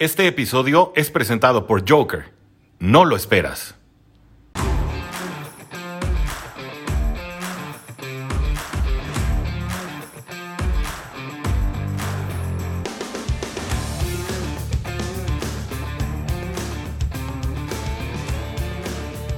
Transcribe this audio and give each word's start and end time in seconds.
Este 0.00 0.26
episodio 0.26 0.94
es 0.96 1.10
presentado 1.10 1.66
por 1.66 1.86
Joker. 1.86 2.32
No 2.78 3.04
lo 3.04 3.16
esperas. 3.16 3.74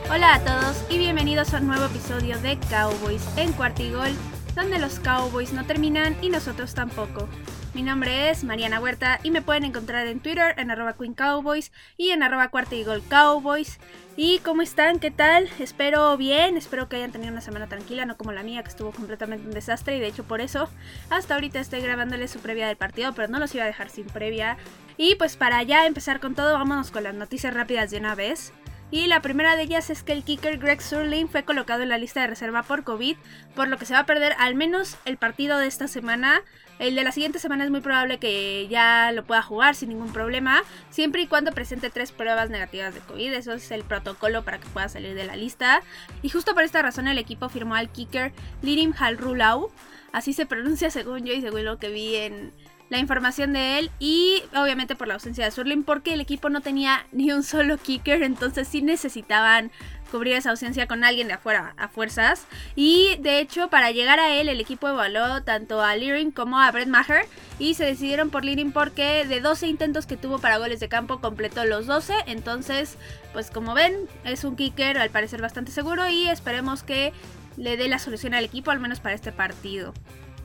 Hola 0.09 0.35
a 0.35 0.45
todos 0.45 0.85
y 0.89 0.99
bienvenidos 0.99 1.53
a 1.55 1.59
un 1.59 1.67
nuevo 1.67 1.87
episodio 1.87 2.39
de 2.39 2.57
Cowboys 2.71 3.27
en 3.37 3.51
Cuartigol, 3.55 4.13
donde 4.55 4.79
los 4.79 5.01
Cowboys 5.01 5.53
no 5.53 5.67
terminan 5.67 6.17
y 6.23 6.31
nosotros 6.31 6.73
tampoco. 6.73 7.29
Mi 7.75 7.83
nombre 7.83 8.29
es 8.29 8.45
Mariana 8.45 8.81
Huerta 8.81 9.19
y 9.23 9.31
me 9.31 9.41
pueden 9.41 9.65
encontrar 9.65 10.07
en 10.07 10.21
Twitter 10.21 10.55
en 10.59 10.71
arroba 10.71 10.93
Queen 10.93 11.15
Cowboys 11.15 11.73
y 11.97 12.11
en 12.11 12.23
arroba 12.23 12.49
Cuartigol 12.49 13.03
Cowboys. 13.09 13.79
¿Y 14.15 14.41
cómo 14.41 14.61
están? 14.61 14.99
¿Qué 14.99 15.11
tal? 15.11 15.49
Espero 15.59 16.15
bien, 16.19 16.59
espero 16.59 16.91
que 16.91 16.97
hayan 16.97 17.13
tenido 17.13 17.33
una 17.33 17.41
semana 17.41 17.69
tranquila, 17.69 18.05
no 18.05 18.19
como 18.19 18.33
la 18.33 18.43
mía 18.43 18.63
que 18.63 18.69
estuvo 18.69 18.91
completamente 18.91 19.47
un 19.47 19.55
desastre 19.55 19.97
y 19.97 20.01
de 20.01 20.09
hecho 20.09 20.23
por 20.23 20.43
eso 20.43 20.69
hasta 21.09 21.33
ahorita 21.33 21.61
estoy 21.61 21.81
grabándoles 21.81 22.31
su 22.31 22.41
previa 22.41 22.67
del 22.67 22.77
partido, 22.77 23.15
pero 23.15 23.29
no 23.29 23.39
los 23.39 23.55
iba 23.55 23.65
a 23.65 23.69
dejar 23.69 23.89
sin 23.89 24.05
previa. 24.05 24.59
Y 24.99 25.15
pues 25.15 25.39
para 25.39 25.63
ya 25.63 25.87
empezar 25.87 26.21
con 26.21 26.35
todo, 26.35 26.53
vámonos 26.53 26.91
con 26.91 27.05
las 27.05 27.15
noticias 27.15 27.55
rápidas 27.55 27.91
de 27.91 27.97
una 27.97 28.15
vez. 28.15 28.53
Y 28.93 29.07
la 29.07 29.23
primera 29.23 29.57
de 29.57 29.63
ellas 29.63 29.89
es 29.89 30.03
que 30.03 30.13
el 30.13 30.23
kicker 30.23 30.59
Greg 30.59 30.83
Surling 30.83 31.27
fue 31.27 31.45
colocado 31.45 31.83
en 31.83 31.89
la 31.89 31.97
lista 31.97 32.21
de 32.21 32.27
reserva 32.27 32.63
por 32.63 32.85
COVID, 32.85 33.17
por 33.57 33.69
lo 33.69 33.79
que 33.79 33.87
se 33.87 33.95
va 33.95 34.01
a 34.01 34.07
perder 34.07 34.35
al 34.39 34.55
menos 34.55 34.99
el 35.07 35.17
partido 35.17 35.57
de 35.57 35.67
esta 35.67 35.89
semana. 35.89 36.43
El 36.79 36.95
de 36.95 37.03
la 37.03 37.11
siguiente 37.11 37.39
semana 37.39 37.65
es 37.65 37.71
muy 37.71 37.81
probable 37.81 38.19
que 38.19 38.69
ya 38.69 39.11
lo 39.13 39.25
pueda 39.25 39.41
jugar 39.41 39.75
sin 39.77 39.89
ningún 39.89 40.13
problema, 40.13 40.63
siempre 40.91 41.23
y 41.23 41.27
cuando 41.27 41.53
presente 41.53 41.89
tres 41.89 42.13
pruebas 42.13 42.51
negativas 42.51 42.93
de 42.93 43.01
COVID. 43.01 43.33
Eso 43.33 43.55
es 43.55 43.71
el 43.71 43.83
protocolo 43.83 44.45
para 44.45 44.59
que 44.59 44.69
pueda 44.69 44.91
salir 44.91 45.15
de 45.15 45.25
la 45.25 45.37
lista. 45.37 45.81
Y 46.21 46.29
justo 46.29 46.53
por 46.53 46.63
esta 46.63 46.83
razón 46.83 47.09
el 47.09 47.17
equipo 47.17 47.49
firmó 47.49 47.77
al 47.77 47.89
kicker 47.89 48.35
Lirim 48.61 48.93
Halrulau. 48.93 49.71
Así 50.13 50.35
se 50.35 50.45
pronuncia 50.45 50.91
según 50.91 51.25
yo 51.25 51.33
y 51.33 51.41
según 51.41 51.65
lo 51.65 51.79
que 51.79 51.89
vi 51.89 52.17
en, 52.17 52.53
la 52.93 52.99
información 52.99 53.55
de 53.55 53.79
él 53.79 53.91
y 53.99 54.43
obviamente 54.55 54.95
por 54.95 55.09
la 55.09 55.15
ausencia 55.15 55.47
de 55.47 55.51
Surling 55.51 55.83
porque 55.83 56.13
el 56.13 56.21
equipo 56.21 56.51
no 56.51 56.61
tenía 56.61 57.07
ni 57.11 57.33
un 57.33 57.43
solo 57.43 57.79
kicker, 57.79 58.23
entonces 58.23 58.69
sí 58.69 58.83
necesitaban 58.83 59.71
cubrir 60.11 60.35
esa 60.35 60.51
ausencia 60.51 60.87
con 60.87 61.03
alguien 61.03 61.27
de 61.27 61.33
afuera 61.33 61.73
a 61.79 61.89
fuerzas. 61.89 62.45
Y 62.77 63.17
de 63.21 63.41
hecho, 63.41 63.71
para 63.71 63.93
llegar 63.93 64.21
a 64.21 64.35
él, 64.35 64.51
el 64.51 64.61
equipo 64.61 64.91
evaluó 64.91 65.43
tanto 65.43 65.81
a 65.81 65.97
Lirin 65.97 66.33
como 66.33 66.61
a 66.61 66.71
Brett 66.71 66.87
Maher. 66.87 67.25
Y 67.59 67.75
se 67.75 67.87
decidieron 67.87 68.29
por 68.29 68.45
Lirin 68.45 68.73
porque 68.73 69.25
de 69.25 69.41
12 69.41 69.69
intentos 69.69 70.05
que 70.05 70.19
tuvo 70.19 70.39
para 70.39 70.59
goles 70.59 70.81
de 70.81 70.91
campo, 70.91 71.23
completó 71.23 71.65
los 71.65 71.87
12. 71.87 72.13
Entonces, 72.27 72.99
pues 73.33 73.51
como 73.51 73.73
ven, 73.73 73.95
es 74.25 74.45
un 74.45 74.55
kicker 74.55 74.99
al 74.99 75.09
parecer 75.09 75.41
bastante 75.41 75.73
seguro. 75.73 76.07
Y 76.11 76.29
esperemos 76.29 76.83
que 76.83 77.15
le 77.57 77.79
dé 77.79 77.89
la 77.89 77.99
solución 77.99 78.35
al 78.35 78.45
equipo, 78.45 78.71
al 78.71 78.81
menos 78.81 79.01
para 79.01 79.15
este 79.15 79.33
partido. 79.33 79.95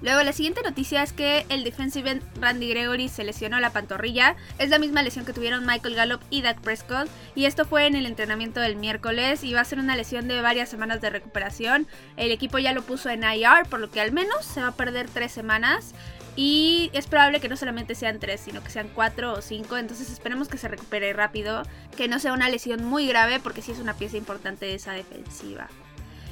Luego 0.01 0.21
la 0.21 0.31
siguiente 0.31 0.61
noticia 0.61 1.01
es 1.01 1.11
que 1.11 1.45
el 1.49 1.63
defensive 1.63 2.21
Randy 2.39 2.69
Gregory 2.69 3.09
se 3.09 3.23
lesionó 3.23 3.59
la 3.59 3.71
pantorrilla. 3.71 4.35
Es 4.59 4.69
la 4.69 4.77
misma 4.77 5.01
lesión 5.01 5.25
que 5.25 5.33
tuvieron 5.33 5.65
Michael 5.65 5.95
Gallup 5.95 6.21
y 6.29 6.43
Dak 6.43 6.61
Prescott. 6.61 7.09
Y 7.33 7.45
esto 7.45 7.65
fue 7.65 7.87
en 7.87 7.95
el 7.95 8.05
entrenamiento 8.05 8.59
del 8.59 8.75
miércoles 8.75 9.43
y 9.43 9.53
va 9.53 9.61
a 9.61 9.65
ser 9.65 9.79
una 9.79 9.95
lesión 9.95 10.27
de 10.27 10.41
varias 10.41 10.69
semanas 10.69 11.01
de 11.01 11.09
recuperación. 11.09 11.87
El 12.15 12.31
equipo 12.31 12.59
ya 12.59 12.73
lo 12.73 12.83
puso 12.83 13.09
en 13.09 13.23
IR, 13.23 13.67
por 13.69 13.79
lo 13.79 13.89
que 13.89 13.99
al 13.99 14.11
menos 14.11 14.45
se 14.45 14.61
va 14.61 14.67
a 14.67 14.75
perder 14.75 15.09
tres 15.09 15.31
semanas. 15.31 15.95
Y 16.35 16.91
es 16.93 17.07
probable 17.07 17.39
que 17.39 17.49
no 17.49 17.57
solamente 17.57 17.95
sean 17.95 18.19
tres, 18.19 18.41
sino 18.41 18.63
que 18.63 18.69
sean 18.69 18.89
cuatro 18.93 19.33
o 19.33 19.41
cinco. 19.41 19.77
Entonces 19.77 20.11
esperemos 20.11 20.47
que 20.47 20.59
se 20.59 20.67
recupere 20.67 21.11
rápido. 21.13 21.63
Que 21.95 22.07
no 22.07 22.19
sea 22.19 22.33
una 22.33 22.49
lesión 22.49 22.83
muy 22.83 23.07
grave 23.07 23.39
porque 23.39 23.63
sí 23.63 23.71
es 23.71 23.79
una 23.79 23.95
pieza 23.95 24.17
importante 24.17 24.67
de 24.67 24.75
esa 24.75 24.93
defensiva. 24.93 25.67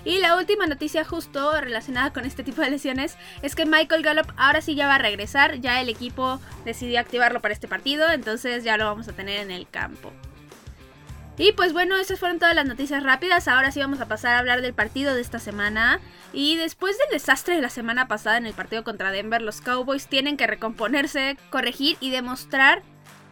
Y 0.06 0.20
la 0.20 0.38
última 0.38 0.68
noticia 0.68 1.04
justo 1.04 1.60
relacionada 1.60 2.14
con 2.14 2.26
este 2.26 2.44
tipo 2.44 2.62
de 2.62 2.70
lesiones 2.70 3.18
es 3.42 3.56
que 3.56 3.66
Michael 3.66 4.04
Gallup 4.04 4.32
ahora 4.38 4.62
sí 4.62 4.76
ya 4.76 4.88
va 4.88 4.96
a 4.96 5.00
regresar, 5.00 5.60
ya 5.60 5.82
el 5.82 5.90
equipo 5.90 6.40
decidió 6.64 7.00
activarlo 7.00 7.42
para 7.42 7.54
este 7.54 7.68
partido, 7.68 8.10
entonces 8.12 8.64
ya 8.64 8.78
lo 8.78 8.86
vamos 8.86 9.08
a 9.08 9.14
tener 9.14 9.42
en 9.42 9.50
el 9.50 9.68
campo. 9.68 10.14
Y 11.38 11.52
pues 11.52 11.74
bueno, 11.74 11.98
esas 11.98 12.20
fueron 12.20 12.40
todas 12.40 12.56
las 12.56 12.66
noticias 12.66 13.04
rápidas. 13.04 13.48
Ahora 13.48 13.72
sí 13.72 13.80
vamos 13.80 14.00
a 14.00 14.08
pasar 14.08 14.36
a 14.36 14.40
hablar 14.40 14.62
del 14.62 14.74
partido 14.74 15.14
de 15.14 15.22
esta 15.22 15.40
semana. 15.40 16.00
Y 16.32 16.56
después 16.56 16.98
del 16.98 17.10
desastre 17.12 17.56
de 17.56 17.62
la 17.62 17.70
semana 17.70 18.08
pasada 18.08 18.38
en 18.38 18.46
el 18.46 18.54
partido 18.54 18.84
contra 18.86 19.12
Denver, 19.12 19.42
los 19.42 19.60
Cowboys 19.60 20.08
tienen 20.08 20.38
que 20.38 20.48
recomponerse, 20.48 21.38
corregir 21.50 21.98
y 22.00 22.12
demostrar 22.12 22.84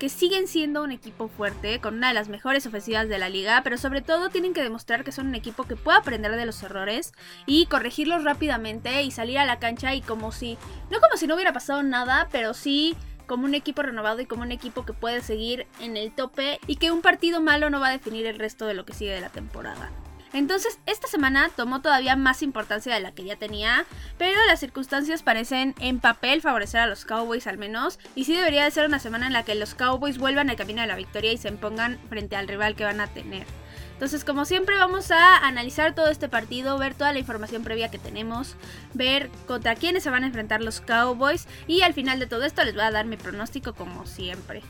que 0.03 0.09
siguen 0.09 0.49
siendo 0.49 0.83
un 0.83 0.91
equipo 0.91 1.29
fuerte, 1.29 1.79
con 1.79 1.95
una 1.95 2.09
de 2.09 2.13
las 2.13 2.27
mejores 2.27 2.65
ofensivas 2.65 3.07
de 3.07 3.17
la 3.17 3.29
liga, 3.29 3.61
pero 3.63 3.77
sobre 3.77 4.01
todo 4.01 4.29
tienen 4.29 4.53
que 4.53 4.61
demostrar 4.61 5.05
que 5.05 5.13
son 5.13 5.27
un 5.27 5.35
equipo 5.35 5.63
que 5.63 5.77
puede 5.77 5.97
aprender 5.97 6.35
de 6.35 6.45
los 6.45 6.61
errores 6.61 7.13
y 7.45 7.67
corregirlos 7.67 8.25
rápidamente 8.25 9.01
y 9.03 9.11
salir 9.11 9.39
a 9.39 9.45
la 9.45 9.59
cancha 9.59 9.95
y 9.95 10.01
como 10.01 10.33
si, 10.33 10.57
no 10.91 10.99
como 10.99 11.15
si 11.15 11.25
no 11.25 11.35
hubiera 11.35 11.53
pasado 11.53 11.83
nada, 11.83 12.27
pero 12.33 12.53
sí 12.53 12.97
como 13.27 13.45
un 13.45 13.55
equipo 13.55 13.81
renovado 13.81 14.19
y 14.19 14.25
como 14.25 14.41
un 14.41 14.51
equipo 14.51 14.85
que 14.85 14.91
puede 14.91 15.21
seguir 15.21 15.67
en 15.79 15.95
el 15.95 16.13
tope 16.13 16.59
y 16.67 16.75
que 16.75 16.91
un 16.91 17.01
partido 17.01 17.39
malo 17.39 17.69
no 17.69 17.79
va 17.79 17.87
a 17.87 17.91
definir 17.91 18.25
el 18.25 18.37
resto 18.37 18.65
de 18.65 18.73
lo 18.73 18.83
que 18.83 18.91
sigue 18.91 19.13
de 19.13 19.21
la 19.21 19.29
temporada. 19.29 19.89
Entonces, 20.33 20.79
esta 20.87 21.07
semana 21.07 21.51
tomó 21.55 21.81
todavía 21.81 22.15
más 22.15 22.41
importancia 22.41 22.91
de 22.91 22.99
la 22.99 23.11
que 23.11 23.23
ya 23.23 23.35
tenía, 23.35 23.85
pero 24.17 24.39
las 24.47 24.59
circunstancias 24.59 25.21
parecen 25.21 25.75
en 25.79 25.99
papel 25.99 26.41
favorecer 26.41 26.81
a 26.81 26.87
los 26.87 27.05
Cowboys 27.05 27.45
al 27.45 27.59
menos, 27.59 27.99
y 28.15 28.25
sí 28.25 28.35
debería 28.35 28.63
de 28.63 28.71
ser 28.71 28.87
una 28.87 28.97
semana 28.97 29.27
en 29.27 29.33
la 29.33 29.43
que 29.43 29.53
los 29.53 29.75
Cowboys 29.75 30.17
vuelvan 30.17 30.49
al 30.49 30.55
camino 30.55 30.81
de 30.81 30.87
la 30.87 30.95
victoria 30.95 31.31
y 31.31 31.37
se 31.37 31.49
impongan 31.49 31.99
frente 32.09 32.35
al 32.35 32.47
rival 32.47 32.75
que 32.75 32.83
van 32.83 32.99
a 32.99 33.07
tener. 33.07 33.45
Entonces, 33.93 34.25
como 34.25 34.43
siempre, 34.45 34.75
vamos 34.75 35.11
a 35.11 35.37
analizar 35.37 35.93
todo 35.93 36.07
este 36.07 36.27
partido, 36.27 36.79
ver 36.79 36.95
toda 36.95 37.13
la 37.13 37.19
información 37.19 37.63
previa 37.63 37.91
que 37.91 37.99
tenemos, 37.99 38.55
ver 38.93 39.29
contra 39.45 39.75
quiénes 39.75 40.01
se 40.01 40.09
van 40.09 40.23
a 40.23 40.27
enfrentar 40.27 40.63
los 40.63 40.81
Cowboys 40.81 41.47
y 41.67 41.83
al 41.83 41.93
final 41.93 42.19
de 42.19 42.25
todo 42.25 42.43
esto 42.43 42.63
les 42.63 42.73
voy 42.73 42.83
a 42.83 42.91
dar 42.91 43.05
mi 43.05 43.17
pronóstico 43.17 43.73
como 43.73 44.07
siempre. 44.07 44.63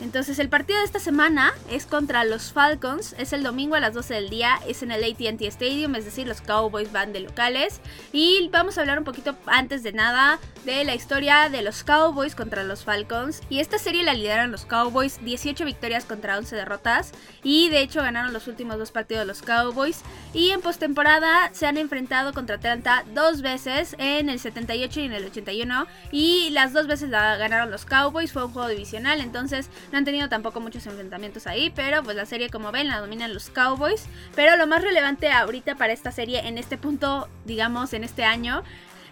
Entonces 0.00 0.38
el 0.38 0.48
partido 0.48 0.80
de 0.80 0.84
esta 0.84 0.98
semana 0.98 1.52
es 1.70 1.86
contra 1.86 2.24
los 2.24 2.52
Falcons, 2.52 3.14
es 3.16 3.32
el 3.32 3.42
domingo 3.42 3.76
a 3.76 3.80
las 3.80 3.94
12 3.94 4.14
del 4.14 4.28
día, 4.28 4.58
es 4.66 4.82
en 4.82 4.90
el 4.90 5.04
ATT 5.04 5.42
Stadium, 5.42 5.94
es 5.94 6.04
decir, 6.04 6.26
los 6.26 6.40
Cowboys 6.40 6.90
van 6.90 7.12
de 7.12 7.20
locales. 7.20 7.80
Y 8.12 8.48
vamos 8.48 8.76
a 8.76 8.80
hablar 8.80 8.98
un 8.98 9.04
poquito 9.04 9.36
antes 9.46 9.82
de 9.82 9.92
nada 9.92 10.40
de 10.64 10.84
la 10.84 10.94
historia 10.94 11.48
de 11.48 11.62
los 11.62 11.84
Cowboys 11.84 12.34
contra 12.34 12.64
los 12.64 12.84
Falcons. 12.84 13.40
Y 13.48 13.60
esta 13.60 13.78
serie 13.78 14.02
la 14.02 14.14
lideran 14.14 14.50
los 14.50 14.64
Cowboys, 14.64 15.24
18 15.24 15.64
victorias 15.64 16.04
contra 16.04 16.38
11 16.38 16.56
derrotas. 16.56 17.12
Y 17.42 17.68
de 17.68 17.80
hecho 17.80 18.02
ganaron 18.02 18.32
los 18.32 18.48
últimos 18.48 18.78
dos 18.78 18.90
partidos 18.90 19.22
de 19.22 19.26
los 19.26 19.42
Cowboys. 19.42 20.02
Y 20.32 20.50
en 20.50 20.60
postemporada 20.60 21.50
se 21.52 21.66
han 21.66 21.76
enfrentado 21.76 22.32
contra 22.32 22.56
Atlanta 22.56 23.04
dos 23.14 23.42
veces, 23.42 23.94
en 23.98 24.28
el 24.28 24.40
78 24.40 25.00
y 25.00 25.04
en 25.04 25.12
el 25.12 25.24
81. 25.26 25.86
Y 26.10 26.50
las 26.50 26.72
dos 26.72 26.86
veces 26.86 27.10
la 27.10 27.36
ganaron 27.36 27.70
los 27.70 27.84
Cowboys, 27.84 28.32
fue 28.32 28.44
un 28.44 28.52
juego 28.52 28.68
divisional, 28.68 29.20
entonces 29.20 29.68
no 29.92 29.98
han 29.98 30.04
tenido 30.04 30.28
tampoco 30.28 30.60
muchos 30.60 30.86
enfrentamientos 30.86 31.46
ahí, 31.46 31.70
pero 31.74 32.02
pues 32.02 32.16
la 32.16 32.26
serie 32.26 32.50
como 32.50 32.72
ven 32.72 32.88
la 32.88 33.00
dominan 33.00 33.34
los 33.34 33.50
Cowboys. 33.50 34.06
Pero 34.34 34.56
lo 34.56 34.66
más 34.66 34.82
relevante 34.82 35.30
ahorita 35.30 35.74
para 35.76 35.92
esta 35.92 36.12
serie 36.12 36.46
en 36.46 36.58
este 36.58 36.78
punto, 36.78 37.28
digamos, 37.44 37.92
en 37.92 38.04
este 38.04 38.24
año, 38.24 38.62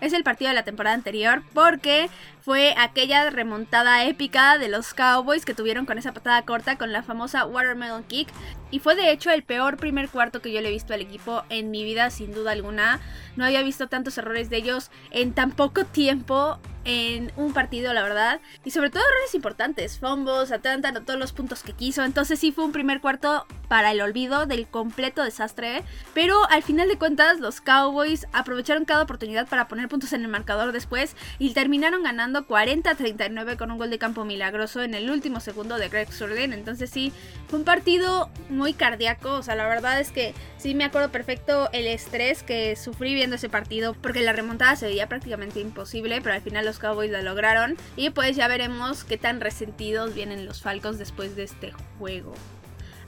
es 0.03 0.13
el 0.13 0.25
partido 0.25 0.49
de 0.49 0.57
la 0.57 0.65
temporada 0.65 0.95
anterior 0.95 1.45
porque 1.55 2.11
fue 2.41 2.75
aquella 2.77 3.31
remontada 3.31 4.05
épica 4.05 4.59
de 4.59 4.69
los 4.69 4.95
Cowboys 4.95 5.45
que 5.45 5.55
tuvieron 5.55 5.87
con 5.87 5.97
esa 5.97 6.13
patada 6.13 6.43
corta 6.43 6.77
con 6.77 6.93
la 6.93 7.05
famosa 7.05 7.47
Watermelon 7.47 8.03
Kick. 8.03 8.29
Y 8.73 8.81
fue 8.81 8.97
de 8.97 9.13
hecho 9.13 9.31
el 9.31 9.45
peor 9.45 9.77
primer 9.77 10.09
cuarto 10.09 10.43
que 10.43 10.51
yo 10.51 10.61
le 10.61 10.69
he 10.69 10.73
visto 10.73 10.93
al 10.93 11.03
equipo 11.03 11.45
en 11.51 11.71
mi 11.71 11.85
vida, 11.85 12.11
sin 12.11 12.35
duda 12.35 12.51
alguna. 12.51 13.01
No 13.37 13.45
había 13.45 13.63
visto 13.63 13.87
tantos 13.87 14.19
errores 14.19 14.51
de 14.51 14.57
ellos 14.57 14.91
en 15.13 15.35
tan 15.35 15.53
poco 15.53 15.85
tiempo 15.85 16.59
en 16.85 17.33
un 17.37 17.53
partido, 17.53 17.93
la 17.93 18.03
verdad. 18.03 18.41
Y 18.65 18.71
sobre 18.71 18.91
todo 18.91 19.03
errores 19.03 19.35
importantes. 19.35 19.99
Fumbles, 19.99 20.53
Atlanta, 20.53 20.93
todos 20.93 21.19
los 21.19 21.33
puntos 21.33 21.63
que 21.63 21.73
quiso. 21.73 22.05
Entonces 22.05 22.39
sí 22.39 22.53
fue 22.53 22.65
un 22.65 22.73
primer 22.73 23.01
cuarto 23.01 23.47
para 23.69 23.93
el 23.93 24.01
olvido 24.01 24.47
del 24.47 24.67
completo 24.67 25.23
desastre. 25.23 25.83
Pero 26.15 26.49
al 26.51 26.63
final 26.63 26.89
de 26.89 26.99
cuentas 26.99 27.41
los 27.41 27.61
Cowboys 27.61 28.27
aprovecharon 28.33 28.85
cada 28.85 29.03
oportunidad 29.03 29.49
para 29.49 29.69
poner 29.69 29.89
puntos 29.89 30.13
en 30.13 30.23
el 30.23 30.29
marcador 30.29 30.73
después 30.73 31.17
y 31.39 31.53
terminaron 31.55 32.03
ganando 32.03 32.47
40-39 32.47 33.57
con 33.57 33.71
un 33.71 33.79
gol 33.79 33.91
de 33.91 33.99
campo 33.99 34.25
milagroso 34.25 34.83
en 34.83 34.95
el 34.95 35.11
último 35.11 35.41
segundo 35.41 35.79
de 35.79 35.89
Greg 35.89 36.13
Surden. 36.13 36.53
Entonces 36.53 36.91
sí, 36.91 37.13
fue 37.49 37.59
un 37.59 37.65
partido 37.65 38.31
muy 38.49 38.73
cardíaco. 38.75 39.33
O 39.33 39.43
sea, 39.43 39.55
la 39.55 39.67
verdad 39.67 40.01
es 40.01 40.11
que 40.11 40.35
sí 40.63 40.77
me 40.77 40.85
acuerdo 40.85 41.11
perfecto 41.11 41.69
el 41.73 41.89
estrés 41.89 42.45
que 42.45 42.77
sufrí 42.77 43.15
viendo 43.15 43.35
ese 43.35 43.49
partido 43.49 43.95
porque 43.95 44.21
la 44.21 44.33
remontada 44.33 44.77
se 44.77 44.87
veía 44.87 45.09
prácticamente 45.09 45.59
imposible, 45.59 46.21
pero 46.23 46.37
al 46.37 46.41
final 46.41 46.65
los 46.65 46.79
Cowboys 46.79 47.11
lo 47.11 47.21
lograron. 47.21 47.77
Y 47.97 48.11
pues 48.11 48.37
ya 48.37 48.47
veremos 48.47 49.03
qué 49.03 49.19
tan 49.19 49.41
resentidos 49.41 50.15
vienen 50.15 50.47
los 50.47 50.63
Falcons 50.63 50.99
después 50.99 51.35
de 51.35 51.43
este 51.43 51.73
juego. 51.99 52.33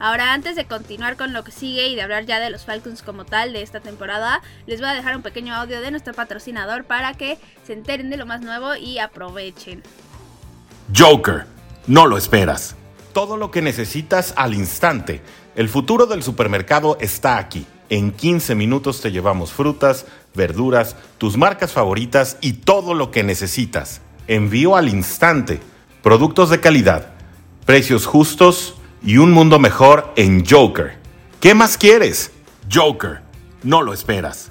Ahora, 0.01 0.33
antes 0.33 0.57
de 0.57 0.67
continuar 0.67 1.17
con 1.17 1.33
lo 1.33 1.45
que 1.45 1.53
sigue 1.53 1.87
y 1.87 1.95
de 1.95 2.03
hablar 2.03 2.27
ya 2.27 2.41
de 2.41 2.51
los 2.51 2.65
Falcons 2.65 3.03
como 3.03 3.25
tal 3.25 3.53
de 3.53 3.63
esta 3.63 3.79
temporada, 3.79 4.43
les 4.67 4.81
voy 4.81 4.91
a 4.91 4.95
dejar 4.95 5.15
un 5.15 5.23
pequeño 5.23 5.55
audio 5.55 5.81
de 5.81 5.93
nuestro 5.93 6.13
patrocinador 6.13 6.85
para 6.85 7.15
que 7.15 7.39
se 7.65 7.73
enteren 7.73 8.11
de 8.11 8.17
lo 8.17 8.27
más 8.27 8.41
nuevo 8.41 8.75
y 8.75 8.99
aprovechen. 8.99 9.85
Joker, 10.95 11.47
no 11.87 12.07
lo 12.07 12.19
esperas. 12.19 12.75
Todo 13.13 13.37
lo 13.37 13.53
que 13.53 13.63
necesitas 13.63 14.35
al 14.37 14.55
instante. 14.55 15.23
El 15.57 15.69
futuro 15.69 16.07
del 16.07 16.23
supermercado 16.23 16.99
está 17.01 17.39
aquí. 17.39 17.67
En 17.89 18.11
15 18.11 18.57
minutos 18.57 19.01
te 19.01 19.13
llevamos 19.13 19.53
frutas, 19.53 20.07
verduras, 20.35 20.97
tus 21.19 21.37
marcas 21.37 21.73
favoritas 21.73 22.39
y 22.41 22.55
todo 22.55 22.93
lo 22.95 23.13
que 23.13 23.23
necesitas. 23.23 24.01
Envío 24.27 24.75
al 24.75 24.89
instante. 24.89 25.61
Productos 26.03 26.51
de 26.51 26.61
calidad, 26.61 27.13
precios 27.67 28.05
justos 28.05 28.75
y 29.01 29.19
un 29.19 29.31
mundo 29.31 29.61
mejor 29.61 30.13
en 30.17 30.45
Joker. 30.45 30.99
¿Qué 31.41 31.55
más 31.55 31.79
quieres? 31.79 32.33
Joker, 32.73 33.21
no 33.63 33.83
lo 33.83 33.93
esperas. 33.93 34.51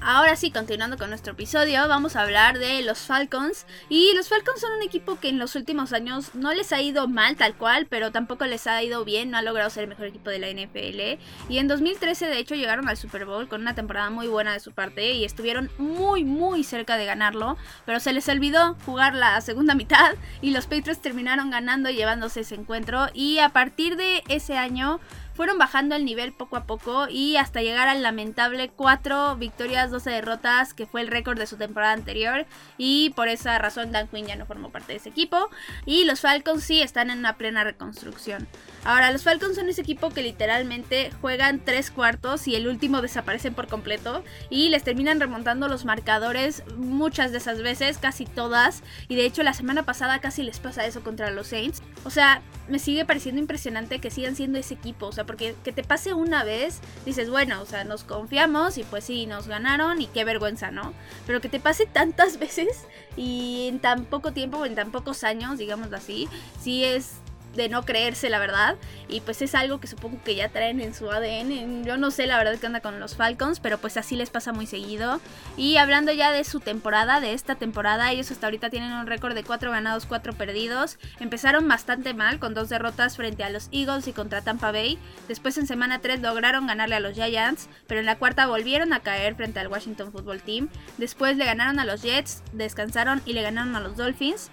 Ahora 0.00 0.36
sí, 0.36 0.52
continuando 0.52 0.96
con 0.96 1.08
nuestro 1.08 1.32
episodio, 1.32 1.88
vamos 1.88 2.14
a 2.14 2.22
hablar 2.22 2.58
de 2.60 2.82
los 2.82 3.00
Falcons. 3.00 3.66
Y 3.88 4.12
los 4.14 4.28
Falcons 4.28 4.60
son 4.60 4.72
un 4.72 4.82
equipo 4.82 5.18
que 5.18 5.28
en 5.28 5.40
los 5.40 5.56
últimos 5.56 5.92
años 5.92 6.36
no 6.36 6.54
les 6.54 6.72
ha 6.72 6.80
ido 6.80 7.08
mal 7.08 7.36
tal 7.36 7.56
cual, 7.56 7.86
pero 7.90 8.12
tampoco 8.12 8.46
les 8.46 8.68
ha 8.68 8.80
ido 8.80 9.04
bien, 9.04 9.30
no 9.30 9.38
ha 9.38 9.42
logrado 9.42 9.70
ser 9.70 9.82
el 9.82 9.88
mejor 9.88 10.06
equipo 10.06 10.30
de 10.30 10.38
la 10.38 10.50
NFL. 10.50 11.20
Y 11.48 11.58
en 11.58 11.66
2013 11.66 12.26
de 12.26 12.38
hecho 12.38 12.54
llegaron 12.54 12.88
al 12.88 12.96
Super 12.96 13.24
Bowl 13.24 13.48
con 13.48 13.60
una 13.60 13.74
temporada 13.74 14.08
muy 14.08 14.28
buena 14.28 14.52
de 14.52 14.60
su 14.60 14.70
parte 14.70 15.14
y 15.14 15.24
estuvieron 15.24 15.68
muy 15.78 16.22
muy 16.24 16.62
cerca 16.62 16.96
de 16.96 17.04
ganarlo, 17.04 17.56
pero 17.84 17.98
se 17.98 18.12
les 18.12 18.28
olvidó 18.28 18.76
jugar 18.86 19.16
la 19.16 19.40
segunda 19.40 19.74
mitad 19.74 20.14
y 20.40 20.52
los 20.52 20.66
Patriots 20.66 21.02
terminaron 21.02 21.50
ganando 21.50 21.90
y 21.90 21.96
llevándose 21.96 22.40
ese 22.40 22.54
encuentro. 22.54 23.08
Y 23.14 23.40
a 23.40 23.48
partir 23.48 23.96
de 23.96 24.22
ese 24.28 24.56
año 24.56 25.00
fueron 25.38 25.56
bajando 25.56 25.94
el 25.94 26.04
nivel 26.04 26.32
poco 26.32 26.56
a 26.56 26.64
poco 26.64 27.06
y 27.08 27.36
hasta 27.36 27.62
llegar 27.62 27.86
al 27.86 28.02
lamentable 28.02 28.70
4 28.70 29.36
victorias, 29.36 29.92
12 29.92 30.10
derrotas, 30.10 30.74
que 30.74 30.84
fue 30.84 31.00
el 31.00 31.06
récord 31.06 31.38
de 31.38 31.46
su 31.46 31.56
temporada 31.56 31.92
anterior. 31.92 32.44
Y 32.76 33.10
por 33.10 33.28
esa 33.28 33.56
razón 33.56 33.92
Dan 33.92 34.08
Quinn 34.08 34.26
ya 34.26 34.34
no 34.34 34.46
formó 34.46 34.70
parte 34.70 34.94
de 34.94 34.98
ese 34.98 35.10
equipo. 35.10 35.48
Y 35.86 36.06
los 36.06 36.22
Falcons 36.22 36.64
sí 36.64 36.82
están 36.82 37.10
en 37.10 37.20
una 37.20 37.36
plena 37.36 37.62
reconstrucción. 37.62 38.48
Ahora, 38.88 39.12
los 39.12 39.22
Falcons 39.22 39.56
son 39.56 39.68
ese 39.68 39.82
equipo 39.82 40.08
que 40.08 40.22
literalmente 40.22 41.10
juegan 41.20 41.60
tres 41.62 41.90
cuartos 41.90 42.48
y 42.48 42.56
el 42.56 42.66
último 42.66 43.02
desaparecen 43.02 43.52
por 43.52 43.66
completo. 43.66 44.24
Y 44.48 44.70
les 44.70 44.82
terminan 44.82 45.20
remontando 45.20 45.68
los 45.68 45.84
marcadores 45.84 46.62
muchas 46.74 47.30
de 47.30 47.36
esas 47.36 47.60
veces, 47.60 47.98
casi 47.98 48.24
todas. 48.24 48.82
Y 49.06 49.16
de 49.16 49.26
hecho 49.26 49.42
la 49.42 49.52
semana 49.52 49.82
pasada 49.84 50.20
casi 50.20 50.42
les 50.42 50.58
pasa 50.58 50.86
eso 50.86 51.02
contra 51.02 51.30
los 51.30 51.48
Saints. 51.48 51.82
O 52.04 52.08
sea, 52.08 52.40
me 52.66 52.78
sigue 52.78 53.04
pareciendo 53.04 53.42
impresionante 53.42 53.98
que 53.98 54.10
sigan 54.10 54.34
siendo 54.34 54.58
ese 54.58 54.72
equipo. 54.72 55.08
O 55.08 55.12
sea, 55.12 55.26
porque 55.26 55.54
que 55.64 55.72
te 55.72 55.84
pase 55.84 56.14
una 56.14 56.42
vez, 56.42 56.80
dices, 57.04 57.28
bueno, 57.28 57.60
o 57.60 57.66
sea, 57.66 57.84
nos 57.84 58.04
confiamos 58.04 58.78
y 58.78 58.84
pues 58.84 59.04
sí, 59.04 59.26
nos 59.26 59.48
ganaron 59.48 60.00
y 60.00 60.06
qué 60.06 60.24
vergüenza, 60.24 60.70
¿no? 60.70 60.94
Pero 61.26 61.42
que 61.42 61.50
te 61.50 61.60
pase 61.60 61.84
tantas 61.84 62.38
veces 62.38 62.86
y 63.18 63.68
en 63.68 63.80
tan 63.80 64.06
poco 64.06 64.32
tiempo, 64.32 64.64
en 64.64 64.74
tan 64.74 64.92
pocos 64.92 65.24
años, 65.24 65.58
digamos 65.58 65.92
así, 65.92 66.26
sí 66.58 66.84
es 66.84 67.16
de 67.58 67.68
no 67.68 67.84
creerse 67.84 68.30
la 68.30 68.38
verdad. 68.38 68.76
Y 69.08 69.20
pues 69.20 69.42
es 69.42 69.54
algo 69.54 69.80
que 69.80 69.86
supongo 69.86 70.22
que 70.24 70.34
ya 70.34 70.48
traen 70.48 70.80
en 70.80 70.94
su 70.94 71.10
ADN 71.10 71.84
yo 71.84 71.96
no 71.96 72.10
sé 72.10 72.26
la 72.26 72.38
verdad 72.38 72.58
que 72.58 72.66
anda 72.66 72.80
con 72.80 73.00
los 73.00 73.16
Falcons 73.16 73.60
pero 73.60 73.78
pues 73.78 73.96
así 73.96 74.16
les 74.16 74.30
pasa 74.30 74.52
muy 74.52 74.66
seguido. 74.66 75.20
Y 75.56 75.76
hablando 75.76 76.12
ya 76.12 76.32
de 76.32 76.44
su 76.44 76.60
temporada 76.60 77.20
de 77.20 77.34
esta 77.34 77.56
temporada 77.56 78.10
ellos 78.10 78.30
hasta 78.30 78.46
ahorita 78.46 78.70
tienen 78.70 78.92
un 78.92 79.06
récord 79.06 79.34
de 79.34 79.44
4 79.44 79.70
ganados 79.70 80.06
4 80.06 80.32
perdidos. 80.34 80.98
Empezaron 81.20 81.68
bastante 81.68 82.14
mal 82.14 82.38
con 82.38 82.54
dos 82.54 82.68
derrotas 82.68 83.16
frente 83.16 83.44
a 83.44 83.50
los 83.50 83.68
Eagles 83.72 84.08
y 84.08 84.12
contra 84.12 84.40
Tampa 84.42 84.72
Bay. 84.72 84.98
Después 85.26 85.58
en 85.58 85.66
semana 85.66 86.00
3 86.00 86.20
lograron 86.20 86.66
ganarle 86.66 86.94
a 86.94 87.00
los 87.00 87.14
Giants 87.14 87.68
pero 87.86 88.00
en 88.00 88.06
la 88.06 88.16
cuarta 88.16 88.46
volvieron 88.46 88.92
a 88.92 89.00
caer 89.00 89.34
frente 89.34 89.58
al 89.60 89.68
Washington 89.68 90.12
Football 90.12 90.42
Team. 90.42 90.68
Después 90.96 91.36
le 91.36 91.44
ganaron 91.44 91.80
a 91.80 91.84
los 91.84 92.02
Jets 92.02 92.42
descansaron 92.52 93.20
y 93.26 93.32
le 93.32 93.42
ganaron 93.42 93.74
a 93.74 93.80
los 93.80 93.96
Dolphins 93.96 94.50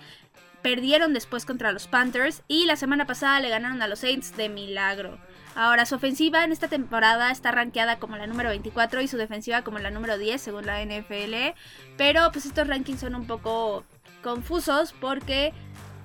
perdieron 0.66 1.14
después 1.14 1.46
contra 1.46 1.72
los 1.72 1.86
Panthers 1.86 2.42
y 2.48 2.66
la 2.66 2.76
semana 2.76 3.06
pasada 3.06 3.40
le 3.40 3.50
ganaron 3.50 3.84
a 3.84 3.88
los 3.88 4.00
Saints 4.00 4.36
de 4.36 4.50
milagro. 4.50 5.20
Ahora, 5.54 5.86
su 5.86 5.94
ofensiva 5.94 6.44
en 6.44 6.52
esta 6.52 6.68
temporada 6.68 7.30
está 7.30 7.52
rankeada 7.52 8.00
como 8.00 8.18
la 8.18 8.26
número 8.26 8.50
24 8.50 9.00
y 9.02 9.08
su 9.08 9.16
defensiva 9.16 9.62
como 9.62 9.78
la 9.78 9.92
número 9.92 10.18
10 10.18 10.42
según 10.42 10.66
la 10.66 10.84
NFL, 10.84 11.54
pero 11.98 12.32
pues 12.32 12.48
estos 12.48 12.68
rankings 12.68 13.00
son 13.00 13.14
un 13.14 13.28
poco 13.28 13.84
confusos 14.24 14.96
porque 15.00 15.54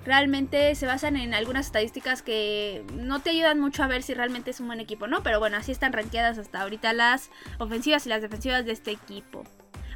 realmente 0.05 0.75
se 0.75 0.85
basan 0.85 1.15
en 1.15 1.33
algunas 1.33 1.65
estadísticas 1.65 2.21
que 2.21 2.85
no 2.93 3.19
te 3.19 3.31
ayudan 3.31 3.59
mucho 3.59 3.81
a 3.81 3.87
ver 3.87 4.03
si 4.03 4.13
realmente 4.13 4.51
es 4.51 4.59
un 4.59 4.67
buen 4.67 4.79
equipo, 4.79 5.07
¿no? 5.07 5.23
Pero 5.23 5.39
bueno, 5.39 5.57
así 5.57 5.71
están 5.71 5.91
rankeadas 5.91 6.37
hasta 6.37 6.61
ahorita 6.61 6.93
las 6.93 7.31
ofensivas 7.57 8.05
y 8.05 8.09
las 8.09 8.21
defensivas 8.21 8.63
de 8.63 8.73
este 8.73 8.91
equipo. 8.91 9.43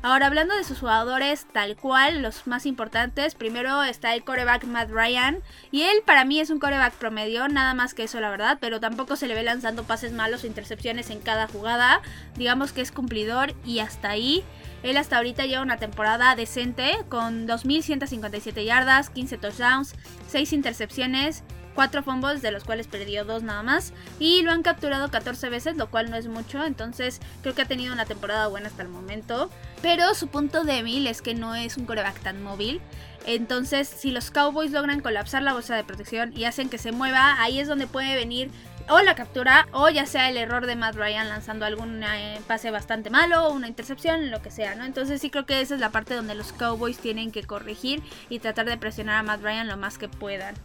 Ahora, 0.02 0.28
hablando 0.28 0.56
de 0.56 0.64
sus 0.64 0.80
jugadores 0.80 1.48
tal 1.52 1.76
cual, 1.76 2.22
los 2.22 2.46
más 2.48 2.66
importantes, 2.66 3.36
primero 3.36 3.84
está 3.84 4.14
el 4.14 4.24
coreback 4.24 4.66
Matt 4.66 4.90
Ryan. 4.92 5.42
Y 5.72 5.84
él 5.84 5.98
para 6.06 6.26
mí 6.26 6.40
es 6.40 6.50
un 6.50 6.60
coreback 6.60 6.94
promedio, 6.94 7.48
nada 7.48 7.74
más 7.74 7.94
que 7.94 8.04
eso 8.04 8.20
la 8.20 8.30
verdad, 8.30 8.58
pero 8.62 8.80
tampoco 8.80 9.16
se 9.16 9.28
le 9.28 9.36
ve 9.36 9.44
lanzando 9.44 9.84
pases 9.84 10.12
malos 10.12 10.44
o 10.44 10.48
intercepciones 10.48 11.10
en 11.10 11.20
cada 11.20 11.48
jugada. 11.48 12.02
Digamos 12.36 12.72
que 12.72 12.82
es 12.82 12.92
cumplidor 12.92 13.54
y 13.66 13.80
hasta 13.80 14.10
ahí. 14.10 14.44
Él 14.84 14.98
hasta 14.98 15.18
ahorita 15.18 15.46
lleva 15.46 15.64
una 15.64 15.78
temporada 15.78 16.36
decente 16.36 16.98
con 17.10 17.48
2.157 17.48 18.64
yardas, 18.64 19.10
15 19.10 19.38
touchdowns, 19.40 19.96
6 20.28 20.54
intercepciones 20.54 21.44
4 21.76 22.04
fumbles, 22.04 22.42
de 22.42 22.52
los 22.52 22.64
cuales 22.64 22.88
perdió 22.88 23.26
2 23.26 23.44
nada 23.44 23.62
más. 23.62 23.94
Y 24.20 24.42
lo 24.42 24.52
han 24.52 24.64
capturado 24.64 25.12
14 25.12 25.50
veces, 25.50 25.78
lo 25.78 25.92
cual 25.92 26.10
no 26.10 26.16
es 26.16 26.28
mucho. 26.28 26.64
Entonces 26.64 27.20
creo 27.42 27.54
que 27.54 27.62
ha 27.62 27.68
tenido 27.68 27.94
una 27.94 28.06
temporada 28.06 28.48
buena 28.48 28.68
hasta 28.68 28.82
el 28.82 28.90
momento. 28.90 29.50
Pero 29.82 30.16
su 30.16 30.28
punto 30.28 30.64
débil 30.64 31.06
es 31.06 31.22
que 31.22 31.36
no 31.36 31.54
es 31.56 31.78
un 31.78 31.86
coreback 31.86 32.20
tan 32.22 32.42
móvil. 32.42 32.82
Entonces, 33.28 33.88
si 33.88 34.12
los 34.12 34.30
Cowboys 34.30 34.72
logran 34.72 35.02
colapsar 35.02 35.42
la 35.42 35.54
bolsa 35.54 35.76
de 35.76 35.84
protección 35.84 36.32
y 36.38 36.46
hacen 36.46 36.70
que 36.70 36.78
se 36.78 36.92
mueva, 36.92 37.42
ahí 37.42 37.60
es 37.60 37.68
donde 37.68 37.88
puede 37.88 38.16
venir 38.16 38.52
o 38.88 39.02
la 39.02 39.16
captura 39.16 39.68
o 39.72 39.90
ya 39.90 40.06
sea 40.06 40.30
el 40.30 40.38
error 40.38 40.68
de 40.68 40.76
Matt 40.76 40.96
Ryan 40.96 41.28
lanzando 41.30 41.66
algún 41.66 42.04
eh, 42.04 42.40
pase 42.48 42.72
bastante 42.72 43.10
malo 43.10 43.48
o 43.48 43.54
una 43.54 43.68
intercepción, 43.68 44.30
lo 44.30 44.42
que 44.42 44.52
sea, 44.52 44.76
¿no? 44.76 44.86
Entonces 44.86 45.22
sí 45.22 45.30
creo 45.30 45.46
que 45.46 45.62
esa 45.62 45.76
es 45.76 45.82
la 45.82 45.90
parte 45.90 46.14
donde 46.14 46.36
los 46.36 46.54
Cowboys 46.54 47.00
tienen 47.00 47.32
que 47.32 47.44
corregir 47.44 48.04
y 48.30 48.40
tratar 48.40 48.68
de 48.68 48.78
presionar 48.78 49.18
a 49.18 49.24
Matt 49.24 49.42
Ryan 49.42 49.68
lo 49.68 49.78
más 49.78 49.98
que 49.98 50.08
puedan. 50.08 50.56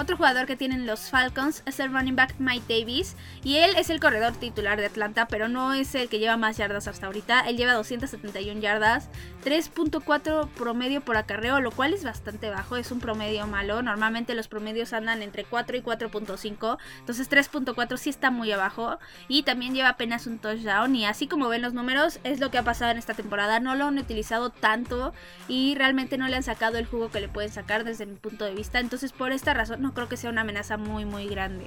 Otro 0.00 0.16
jugador 0.16 0.46
que 0.46 0.54
tienen 0.54 0.86
los 0.86 1.10
Falcons 1.10 1.64
es 1.66 1.80
el 1.80 1.92
running 1.92 2.14
back 2.14 2.36
Mike 2.38 2.66
Davis. 2.68 3.16
Y 3.42 3.56
él 3.56 3.72
es 3.76 3.90
el 3.90 3.98
corredor 3.98 4.32
titular 4.32 4.78
de 4.78 4.86
Atlanta, 4.86 5.26
pero 5.26 5.48
no 5.48 5.74
es 5.74 5.92
el 5.96 6.08
que 6.08 6.20
lleva 6.20 6.36
más 6.36 6.56
yardas 6.56 6.86
hasta 6.86 7.06
ahorita. 7.06 7.40
Él 7.40 7.56
lleva 7.56 7.72
271 7.72 8.60
yardas, 8.60 9.08
3.4 9.44 10.48
promedio 10.50 11.00
por 11.00 11.16
acarreo, 11.16 11.60
lo 11.60 11.72
cual 11.72 11.94
es 11.94 12.04
bastante 12.04 12.48
bajo. 12.48 12.76
Es 12.76 12.92
un 12.92 13.00
promedio 13.00 13.48
malo. 13.48 13.82
Normalmente 13.82 14.34
los 14.34 14.46
promedios 14.46 14.92
andan 14.92 15.20
entre 15.20 15.42
4 15.42 15.76
y 15.76 15.82
4.5. 15.82 16.78
Entonces 17.00 17.28
3.4 17.28 17.96
sí 17.96 18.08
está 18.08 18.30
muy 18.30 18.52
abajo. 18.52 19.00
Y 19.26 19.42
también 19.42 19.74
lleva 19.74 19.88
apenas 19.88 20.28
un 20.28 20.38
touchdown. 20.38 20.94
Y 20.94 21.06
así 21.06 21.26
como 21.26 21.48
ven 21.48 21.62
los 21.62 21.74
números, 21.74 22.20
es 22.22 22.38
lo 22.38 22.52
que 22.52 22.58
ha 22.58 22.62
pasado 22.62 22.92
en 22.92 22.98
esta 22.98 23.14
temporada. 23.14 23.58
No 23.58 23.74
lo 23.74 23.86
han 23.86 23.98
utilizado 23.98 24.50
tanto 24.50 25.12
y 25.48 25.74
realmente 25.74 26.18
no 26.18 26.28
le 26.28 26.36
han 26.36 26.44
sacado 26.44 26.78
el 26.78 26.86
jugo 26.86 27.10
que 27.10 27.20
le 27.20 27.28
pueden 27.28 27.50
sacar 27.50 27.82
desde 27.82 28.06
mi 28.06 28.14
punto 28.14 28.44
de 28.44 28.54
vista. 28.54 28.78
Entonces 28.78 29.10
por 29.10 29.32
esta 29.32 29.54
razón 29.54 29.87
creo 29.94 30.08
que 30.08 30.16
sea 30.16 30.30
una 30.30 30.42
amenaza 30.42 30.76
muy 30.76 31.04
muy 31.04 31.26
grande. 31.26 31.66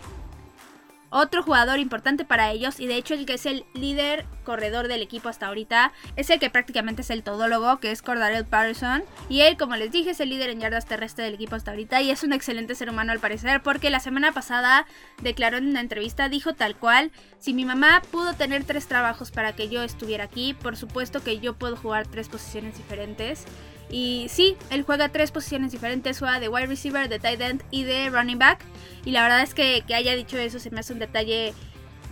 Otro 1.13 1.43
jugador 1.43 1.79
importante 1.79 2.23
para 2.23 2.51
ellos, 2.51 2.79
y 2.79 2.87
de 2.87 2.95
hecho 2.95 3.15
el 3.15 3.25
que 3.25 3.33
es 3.33 3.45
el 3.45 3.65
líder 3.73 4.25
corredor 4.45 4.87
del 4.87 5.01
equipo 5.01 5.27
hasta 5.27 5.47
ahorita, 5.47 5.91
es 6.15 6.29
el 6.29 6.39
que 6.39 6.49
prácticamente 6.49 7.01
es 7.01 7.09
el 7.09 7.21
todólogo, 7.21 7.81
que 7.81 7.91
es 7.91 8.01
Cordarel 8.01 8.45
Patterson. 8.45 9.03
Y 9.27 9.41
él, 9.41 9.57
como 9.57 9.75
les 9.75 9.91
dije, 9.91 10.11
es 10.11 10.21
el 10.21 10.29
líder 10.29 10.51
en 10.51 10.61
yardas 10.61 10.85
terrestres 10.85 11.27
del 11.27 11.35
equipo 11.35 11.57
hasta 11.57 11.71
ahorita, 11.71 12.01
y 12.01 12.11
es 12.11 12.23
un 12.23 12.31
excelente 12.31 12.75
ser 12.75 12.89
humano 12.89 13.11
al 13.11 13.19
parecer, 13.19 13.61
porque 13.61 13.89
la 13.89 13.99
semana 13.99 14.31
pasada 14.31 14.85
declaró 15.21 15.57
en 15.57 15.67
una 15.67 15.81
entrevista, 15.81 16.29
dijo 16.29 16.53
tal 16.53 16.77
cual, 16.77 17.11
si 17.39 17.53
mi 17.53 17.65
mamá 17.65 18.01
pudo 18.09 18.33
tener 18.33 18.63
tres 18.63 18.87
trabajos 18.87 19.31
para 19.31 19.53
que 19.53 19.67
yo 19.67 19.83
estuviera 19.83 20.23
aquí, 20.23 20.53
por 20.53 20.77
supuesto 20.77 21.21
que 21.21 21.39
yo 21.39 21.55
puedo 21.55 21.75
jugar 21.75 22.07
tres 22.07 22.29
posiciones 22.29 22.77
diferentes. 22.77 23.43
Y 23.91 24.27
sí, 24.29 24.55
él 24.69 24.83
juega 24.83 25.09
tres 25.09 25.31
posiciones 25.31 25.73
diferentes, 25.73 26.17
juega 26.17 26.39
de 26.39 26.47
wide 26.47 26.67
receiver, 26.67 27.09
de 27.09 27.19
tight 27.19 27.41
end 27.41 27.63
y 27.69 27.83
de 27.83 28.09
running 28.09 28.39
back. 28.39 28.59
Y 29.03 29.11
la 29.11 29.21
verdad 29.21 29.41
es 29.41 29.53
que, 29.53 29.83
que 29.85 29.93
haya 29.93 30.15
dicho 30.15 30.37
eso 30.37 30.59
se 30.59 30.71
me 30.71 30.79
hace 30.79 30.93
un 30.93 30.99
detalle 30.99 31.53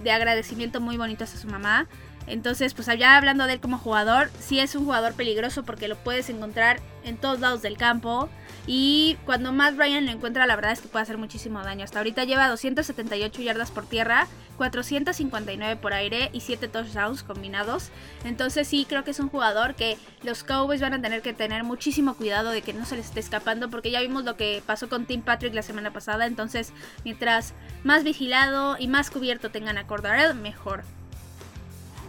de 0.03 0.11
agradecimiento 0.11 0.81
muy 0.81 0.97
bonito 0.97 1.23
hacia 1.23 1.39
su 1.39 1.47
mamá. 1.47 1.87
Entonces, 2.27 2.73
pues 2.75 2.87
allá 2.89 3.17
hablando 3.17 3.47
de 3.47 3.53
él 3.53 3.59
como 3.59 3.79
jugador, 3.79 4.29
sí 4.39 4.59
es 4.59 4.75
un 4.75 4.85
jugador 4.85 5.13
peligroso 5.13 5.63
porque 5.63 5.87
lo 5.87 5.95
puedes 5.95 6.29
encontrar 6.29 6.79
en 7.03 7.17
todos 7.17 7.39
lados 7.39 7.61
del 7.61 7.75
campo. 7.77 8.29
Y 8.67 9.17
cuando 9.25 9.51
Matt 9.51 9.77
Ryan 9.77 10.05
lo 10.05 10.11
encuentra, 10.11 10.45
la 10.45 10.55
verdad 10.55 10.73
es 10.73 10.81
que 10.81 10.87
puede 10.87 11.03
hacer 11.03 11.17
muchísimo 11.17 11.63
daño. 11.63 11.83
Hasta 11.83 11.99
ahorita 11.99 12.25
lleva 12.25 12.47
278 12.47 13.41
yardas 13.41 13.71
por 13.71 13.87
tierra, 13.87 14.27
459 14.59 15.77
por 15.77 15.93
aire 15.93 16.29
y 16.33 16.41
7 16.41 16.67
touchdowns 16.67 17.23
combinados. 17.23 17.91
Entonces 18.25 18.67
sí, 18.67 18.85
creo 18.87 19.05
que 19.05 19.11
es 19.11 19.19
un 19.21 19.29
jugador 19.29 19.73
que 19.73 19.97
los 20.21 20.43
Cowboys 20.43 20.81
van 20.81 20.93
a 20.93 21.01
tener 21.01 21.21
que 21.21 21.33
tener 21.33 21.63
muchísimo 21.63 22.15
cuidado 22.15 22.51
de 22.51 22.61
que 22.61 22.73
no 22.73 22.85
se 22.85 22.97
les 22.97 23.05
esté 23.05 23.21
escapando. 23.21 23.69
Porque 23.69 23.89
ya 23.89 24.01
vimos 24.01 24.25
lo 24.25 24.35
que 24.35 24.61
pasó 24.65 24.89
con 24.89 25.05
Tim 25.05 25.21
Patrick 25.21 25.53
la 25.53 25.63
semana 25.63 25.93
pasada. 25.93 26.25
Entonces, 26.25 26.73
mientras 27.05 27.53
más 27.85 28.03
vigilado 28.03 28.75
y 28.77 28.87
más 28.87 29.09
cubierto 29.09 29.49
tengan 29.49 29.77
a 29.77 29.87
Cordarel, 29.87 30.35
mejor. 30.35 30.83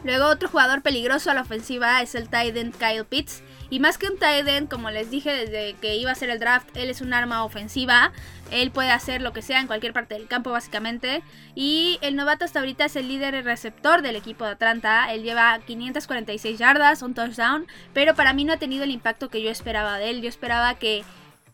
Luego 0.03 0.27
otro 0.27 0.49
jugador 0.49 0.81
peligroso 0.81 1.31
a 1.31 1.35
la 1.35 1.43
ofensiva 1.43 2.01
es 2.01 2.15
el 2.15 2.31
tight 2.31 2.57
end 2.57 2.75
Kyle 2.77 3.05
Pitts 3.05 3.43
Y 3.69 3.81
más 3.81 3.99
que 3.99 4.09
un 4.09 4.19
tight 4.19 4.49
end, 4.49 4.69
como 4.69 4.91
les 4.91 5.11
dije 5.11 5.31
desde 5.31 5.75
que 5.75 5.97
iba 5.97 6.11
a 6.11 6.15
ser 6.15 6.31
el 6.31 6.39
draft, 6.39 6.75
él 6.75 6.89
es 6.89 7.03
un 7.03 7.13
arma 7.13 7.45
ofensiva. 7.45 8.13
Él 8.51 8.71
puede 8.71 8.91
hacer 8.91 9.21
lo 9.21 9.33
que 9.33 9.43
sea 9.43 9.61
en 9.61 9.67
cualquier 9.67 9.93
parte 9.93 10.15
del 10.15 10.27
campo 10.27 10.51
básicamente. 10.51 11.23
Y 11.55 11.99
el 12.01 12.17
novato 12.17 12.45
hasta 12.45 12.61
ahorita 12.61 12.87
es 12.87 12.97
el 12.97 13.09
líder 13.09 13.45
receptor 13.45 14.01
del 14.03 14.17
equipo 14.17 14.45
de 14.45 14.53
Atlanta. 14.53 15.13
Él 15.13 15.23
lleva 15.23 15.59
546 15.67 16.59
yardas, 16.59 17.03
un 17.03 17.15
touchdown. 17.15 17.67
Pero 17.93 18.15
para 18.15 18.33
mí 18.33 18.45
no 18.45 18.55
ha 18.55 18.59
tenido 18.59 18.85
el 18.85 18.91
impacto 18.91 19.29
que 19.29 19.43
yo 19.43 19.51
esperaba 19.51 19.99
de 19.99 20.11
él. 20.11 20.23
Yo 20.23 20.29
esperaba 20.29 20.75
que 20.75 21.05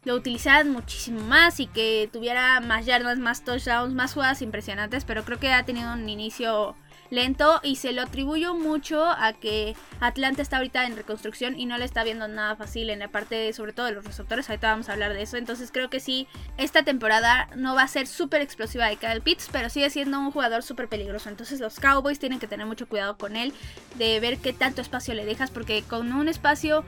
lo 0.04 0.14
utilizaran 0.14 0.70
muchísimo 0.70 1.20
más 1.20 1.58
y 1.58 1.66
que 1.66 2.08
tuviera 2.12 2.60
más 2.60 2.86
yardas, 2.86 3.18
más 3.18 3.44
touchdowns, 3.44 3.92
más 3.92 4.14
jugadas 4.14 4.40
impresionantes. 4.40 5.04
Pero 5.04 5.24
creo 5.24 5.40
que 5.40 5.52
ha 5.52 5.64
tenido 5.64 5.92
un 5.92 6.08
inicio 6.08 6.76
lento 7.10 7.60
y 7.62 7.76
se 7.76 7.92
lo 7.92 8.02
atribuyo 8.02 8.54
mucho 8.54 9.04
a 9.04 9.32
que 9.32 9.74
Atlanta 10.00 10.42
está 10.42 10.56
ahorita 10.58 10.86
en 10.86 10.96
reconstrucción 10.96 11.58
y 11.58 11.66
no 11.66 11.78
le 11.78 11.84
está 11.84 12.04
viendo 12.04 12.28
nada 12.28 12.56
fácil 12.56 12.90
en 12.90 12.98
la 12.98 13.08
parte 13.08 13.52
sobre 13.52 13.72
todo 13.72 13.86
de 13.86 13.92
los 13.92 14.04
receptores, 14.04 14.48
ahorita 14.48 14.70
vamos 14.70 14.88
a 14.88 14.92
hablar 14.92 15.14
de 15.14 15.22
eso, 15.22 15.36
entonces 15.36 15.70
creo 15.72 15.90
que 15.90 16.00
sí, 16.00 16.26
esta 16.56 16.82
temporada 16.82 17.48
no 17.56 17.74
va 17.74 17.82
a 17.82 17.88
ser 17.88 18.06
súper 18.06 18.40
explosiva 18.40 18.86
de 18.86 18.96
Kyle 18.96 19.20
Pitts, 19.20 19.48
pero 19.50 19.68
sigue 19.68 19.90
siendo 19.90 20.18
un 20.18 20.30
jugador 20.30 20.62
súper 20.62 20.88
peligroso, 20.88 21.28
entonces 21.28 21.60
los 21.60 21.80
Cowboys 21.80 22.18
tienen 22.18 22.38
que 22.38 22.46
tener 22.46 22.66
mucho 22.66 22.88
cuidado 22.88 23.16
con 23.16 23.36
él, 23.36 23.52
de 23.96 24.20
ver 24.20 24.38
qué 24.38 24.52
tanto 24.52 24.80
espacio 24.80 25.14
le 25.14 25.24
dejas, 25.24 25.50
porque 25.50 25.82
con 25.82 26.12
un 26.12 26.28
espacio 26.28 26.84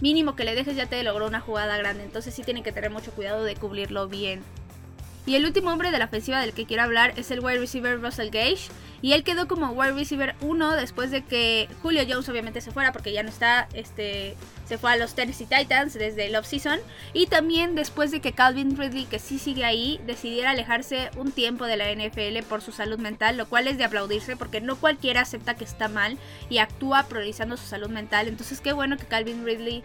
mínimo 0.00 0.34
que 0.34 0.44
le 0.44 0.54
dejes 0.54 0.76
ya 0.76 0.86
te 0.86 1.02
logró 1.02 1.26
una 1.26 1.40
jugada 1.40 1.76
grande, 1.76 2.04
entonces 2.04 2.34
sí 2.34 2.42
tienen 2.42 2.62
que 2.62 2.72
tener 2.72 2.90
mucho 2.90 3.12
cuidado 3.12 3.44
de 3.44 3.56
cubrirlo 3.56 4.08
bien. 4.08 4.42
Y 5.26 5.34
el 5.36 5.44
último 5.44 5.70
hombre 5.70 5.90
de 5.90 5.98
la 5.98 6.06
ofensiva 6.06 6.40
del 6.40 6.52
que 6.52 6.66
quiero 6.66 6.82
hablar 6.82 7.12
es 7.16 7.30
el 7.30 7.40
wide 7.40 7.58
receiver 7.58 8.00
Russell 8.00 8.30
Gage. 8.30 8.68
Y 9.02 9.12
él 9.12 9.24
quedó 9.24 9.48
como 9.48 9.68
wide 9.70 9.92
receiver 9.92 10.34
1 10.40 10.72
después 10.72 11.10
de 11.10 11.22
que 11.22 11.68
Julio 11.82 12.02
Jones 12.06 12.28
obviamente 12.28 12.60
se 12.60 12.70
fuera 12.70 12.92
porque 12.92 13.12
ya 13.12 13.22
no 13.22 13.30
está, 13.30 13.66
este, 13.72 14.36
se 14.66 14.76
fue 14.76 14.92
a 14.92 14.96
los 14.96 15.14
Tennessee 15.14 15.46
Titans 15.46 15.94
desde 15.94 16.26
el 16.26 16.36
offseason. 16.36 16.80
Y 17.14 17.26
también 17.26 17.74
después 17.74 18.10
de 18.10 18.20
que 18.20 18.32
Calvin 18.32 18.76
Ridley, 18.76 19.06
que 19.06 19.18
sí 19.18 19.38
sigue 19.38 19.64
ahí, 19.64 20.00
decidiera 20.06 20.50
alejarse 20.50 21.10
un 21.16 21.32
tiempo 21.32 21.64
de 21.64 21.76
la 21.76 21.90
NFL 21.90 22.46
por 22.48 22.60
su 22.60 22.72
salud 22.72 22.98
mental, 22.98 23.36
lo 23.36 23.48
cual 23.48 23.68
es 23.68 23.78
de 23.78 23.84
aplaudirse 23.84 24.36
porque 24.36 24.60
no 24.60 24.76
cualquiera 24.76 25.22
acepta 25.22 25.54
que 25.54 25.64
está 25.64 25.88
mal 25.88 26.18
y 26.50 26.58
actúa 26.58 27.04
priorizando 27.04 27.56
su 27.56 27.66
salud 27.66 27.88
mental. 27.88 28.28
Entonces 28.28 28.60
qué 28.60 28.72
bueno 28.72 28.98
que 28.98 29.06
Calvin 29.06 29.46
Ridley 29.46 29.82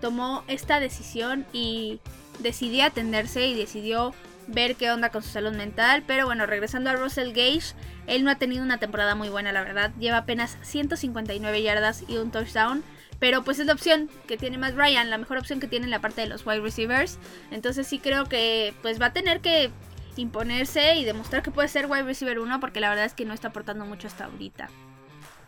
tomó 0.00 0.42
esta 0.48 0.80
decisión 0.80 1.46
y 1.52 2.00
decidió 2.38 2.84
atenderse 2.84 3.46
y 3.46 3.54
decidió 3.54 4.14
ver 4.48 4.76
qué 4.76 4.90
onda 4.90 5.10
con 5.10 5.22
su 5.22 5.28
salud 5.28 5.52
mental. 5.52 6.02
Pero 6.06 6.26
bueno, 6.26 6.46
regresando 6.46 6.90
a 6.90 6.96
Russell 6.96 7.32
Gage, 7.32 7.74
él 8.06 8.24
no 8.24 8.30
ha 8.30 8.36
tenido 8.36 8.62
una 8.62 8.78
temporada 8.78 9.14
muy 9.14 9.28
buena, 9.28 9.52
la 9.52 9.62
verdad. 9.62 9.92
Lleva 9.98 10.18
apenas 10.18 10.58
159 10.62 11.62
yardas 11.62 12.04
y 12.08 12.16
un 12.16 12.30
touchdown. 12.30 12.82
Pero 13.18 13.44
pues 13.44 13.58
es 13.58 13.66
la 13.66 13.72
opción 13.72 14.10
que 14.26 14.36
tiene 14.36 14.58
más 14.58 14.74
Ryan, 14.74 15.08
la 15.08 15.18
mejor 15.18 15.38
opción 15.38 15.60
que 15.60 15.68
tiene 15.68 15.84
en 15.84 15.90
la 15.90 16.00
parte 16.00 16.20
de 16.20 16.26
los 16.26 16.44
wide 16.44 16.60
receivers. 16.60 17.18
Entonces 17.50 17.86
sí 17.86 17.98
creo 17.98 18.26
que 18.26 18.74
pues 18.82 19.00
va 19.00 19.06
a 19.06 19.12
tener 19.12 19.40
que 19.40 19.70
imponerse 20.16 20.96
y 20.96 21.04
demostrar 21.04 21.42
que 21.42 21.50
puede 21.50 21.68
ser 21.68 21.86
wide 21.86 22.02
receiver 22.02 22.38
1 22.38 22.60
porque 22.60 22.80
la 22.80 22.88
verdad 22.88 23.04
es 23.04 23.14
que 23.14 23.24
no 23.24 23.34
está 23.34 23.48
aportando 23.48 23.84
mucho 23.84 24.08
hasta 24.08 24.26
ahorita. 24.26 24.68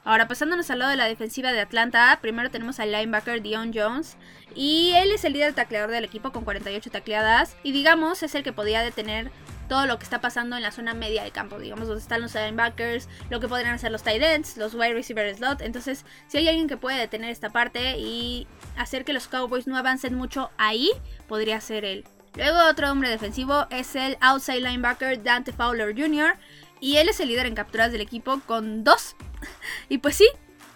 Ahora, 0.07 0.29
pasándonos 0.29 0.71
al 0.71 0.79
lado 0.79 0.93
de 0.93 0.97
la 0.97 1.07
defensiva 1.07 1.51
de 1.53 1.61
Atlanta, 1.61 2.17
primero 2.23 2.49
tenemos 2.49 2.79
al 2.79 2.93
linebacker 2.93 3.43
Dion 3.43 3.73
Jones. 3.75 4.17
Y 4.55 4.93
él 4.95 5.11
es 5.11 5.25
el 5.25 5.33
líder 5.33 5.53
tacleador 5.53 5.91
del 5.91 6.05
equipo 6.05 6.31
con 6.31 6.45
48 6.45 6.93
tacleadas. 6.93 7.57
Y 7.65 7.73
digamos, 7.73 8.23
es 8.23 8.37
el 8.37 8.45
que 8.45 8.53
podía 8.53 8.83
detener 8.83 9.33
todo 9.69 9.85
lo 9.87 9.99
que 9.99 10.05
está 10.05 10.21
pasando 10.21 10.57
en 10.57 10.63
la 10.63 10.71
zona 10.71 10.95
media 10.95 11.25
del 11.25 11.33
campo, 11.33 11.59
digamos, 11.59 11.89
donde 11.89 12.01
están 12.01 12.23
los 12.23 12.37
linebackers, 12.37 13.09
lo 13.31 13.41
que 13.41 13.49
podrían 13.49 13.75
hacer 13.75 13.91
los 13.91 14.05
tight 14.05 14.23
ends, 14.23 14.57
los 14.57 14.75
wide 14.75 14.95
receivers 14.95 15.39
slot. 15.39 15.61
Entonces, 15.61 16.05
si 16.29 16.39
hay 16.39 16.49
alguien 16.49 16.69
que 16.69 16.77
puede 16.77 17.01
detener 17.01 17.31
esta 17.31 17.51
parte 17.51 17.99
y 17.99 18.47
hacer 18.77 19.05
que 19.05 19.13
los 19.13 19.27
Cowboys 19.27 19.67
no 19.67 19.77
avancen 19.77 20.15
mucho 20.15 20.53
ahí, 20.57 20.93
podría 21.27 21.61
ser 21.61 21.85
él. 21.85 22.05
Luego 22.37 22.59
otro 22.71 22.93
hombre 22.93 23.09
defensivo 23.09 23.67
es 23.71 23.97
el 23.97 24.19
outside 24.21 24.61
linebacker 24.61 25.21
Dante 25.21 25.53
Fowler 25.53 26.01
Jr. 26.01 26.37
Y 26.79 26.99
él 26.99 27.09
es 27.09 27.19
el 27.19 27.27
líder 27.27 27.47
en 27.47 27.57
capturas 27.57 27.91
del 27.91 28.03
equipo 28.03 28.41
con 28.47 28.85
dos 28.85 29.17
y 29.89 29.99
pues 29.99 30.17
sí, 30.17 30.29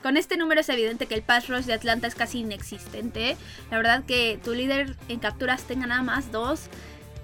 con 0.03 0.17
este 0.17 0.37
número 0.37 0.61
es 0.61 0.69
evidente 0.69 1.07
que 1.07 1.15
el 1.15 1.23
pass 1.23 1.49
rush 1.49 1.65
de 1.65 1.75
Atlanta 1.75 2.07
es 2.07 2.15
casi 2.15 2.41
inexistente. 2.41 3.37
La 3.71 3.77
verdad 3.77 4.05
que 4.05 4.39
tu 4.43 4.55
líder 4.55 4.97
en 5.09 5.19
capturas 5.19 5.65
tenga 5.65 5.87
nada 5.87 6.03
más 6.03 6.33
dos, 6.33 6.69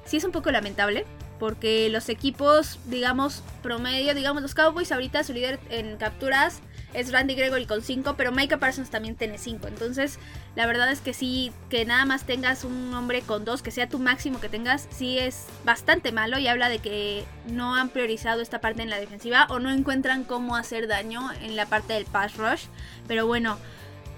sí 0.05 0.19
es 0.19 0.25
un 0.25 0.33
poco 0.33 0.51
lamentable. 0.51 1.07
Porque 1.39 1.91
los 1.91 2.09
equipos, 2.09 2.79
digamos, 2.87 3.43
promedio, 3.63 4.15
digamos, 4.15 4.41
los 4.41 4.55
Cowboys 4.55 4.91
ahorita 4.91 5.23
su 5.23 5.35
líder 5.35 5.61
en 5.69 5.99
capturas 5.99 6.61
es 6.97 7.13
Randy 7.13 7.35
Gregory 7.35 7.67
con 7.67 7.83
5, 7.83 8.15
pero 8.17 8.33
Micah 8.33 8.57
Parsons 8.57 8.89
también 8.89 9.17
tiene 9.17 9.37
5. 9.37 9.69
Entonces, 9.69 10.19
la 10.55 10.67
verdad 10.67 10.91
es 10.91 11.01
que 11.01 11.13
sí, 11.13 11.53
que 11.69 11.85
nada 11.85 12.07
más 12.07 12.25
tengas 12.25 12.65
un 12.65 12.93
hombre 12.95 13.21
con 13.21 13.45
2, 13.45 13.63
que 13.63 13.71
sea 13.71 13.89
tu 13.89 13.99
máximo 13.99 14.41
que 14.41 14.49
tengas, 14.49 14.89
sí 14.91 15.19
es 15.19 15.47
bastante 15.65 16.11
malo 16.11 16.39
y 16.39 16.49
habla 16.49 16.71
de 16.71 16.79
que 16.79 17.25
no 17.49 17.75
han 17.75 17.91
priorizado 17.91 18.41
esta 18.41 18.63
parte 18.63 18.83
en 18.83 18.89
la 18.89 18.99
defensiva 18.99 19.47
o 19.51 19.59
no 19.59 19.71
encuentran 19.71 20.25
cómo 20.25 20.57
hacer 20.57 20.89
daño 20.89 21.31
en 21.43 21.55
la 21.55 21.67
parte 21.67 21.93
del 21.93 22.07
pass 22.07 22.37
rush. 22.37 22.65
Pero 23.07 23.27
bueno, 23.27 23.59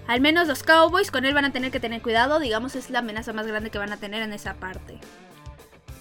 al 0.07 0.21
menos 0.21 0.47
los 0.47 0.63
Cowboys 0.63 1.11
con 1.11 1.25
él 1.25 1.35
van 1.35 1.47
a 1.47 1.53
tener 1.53 1.73
que 1.73 1.81
tener 1.81 2.01
cuidado, 2.01 2.39
digamos, 2.39 2.77
es 2.77 2.91
la 2.91 3.01
amenaza 3.01 3.33
más 3.33 3.47
grande 3.49 3.71
que 3.71 3.79
van 3.79 3.93
a 3.93 3.97
tener 3.97 4.23
en 4.23 4.33
esa 4.33 4.55
parte. 4.55 5.01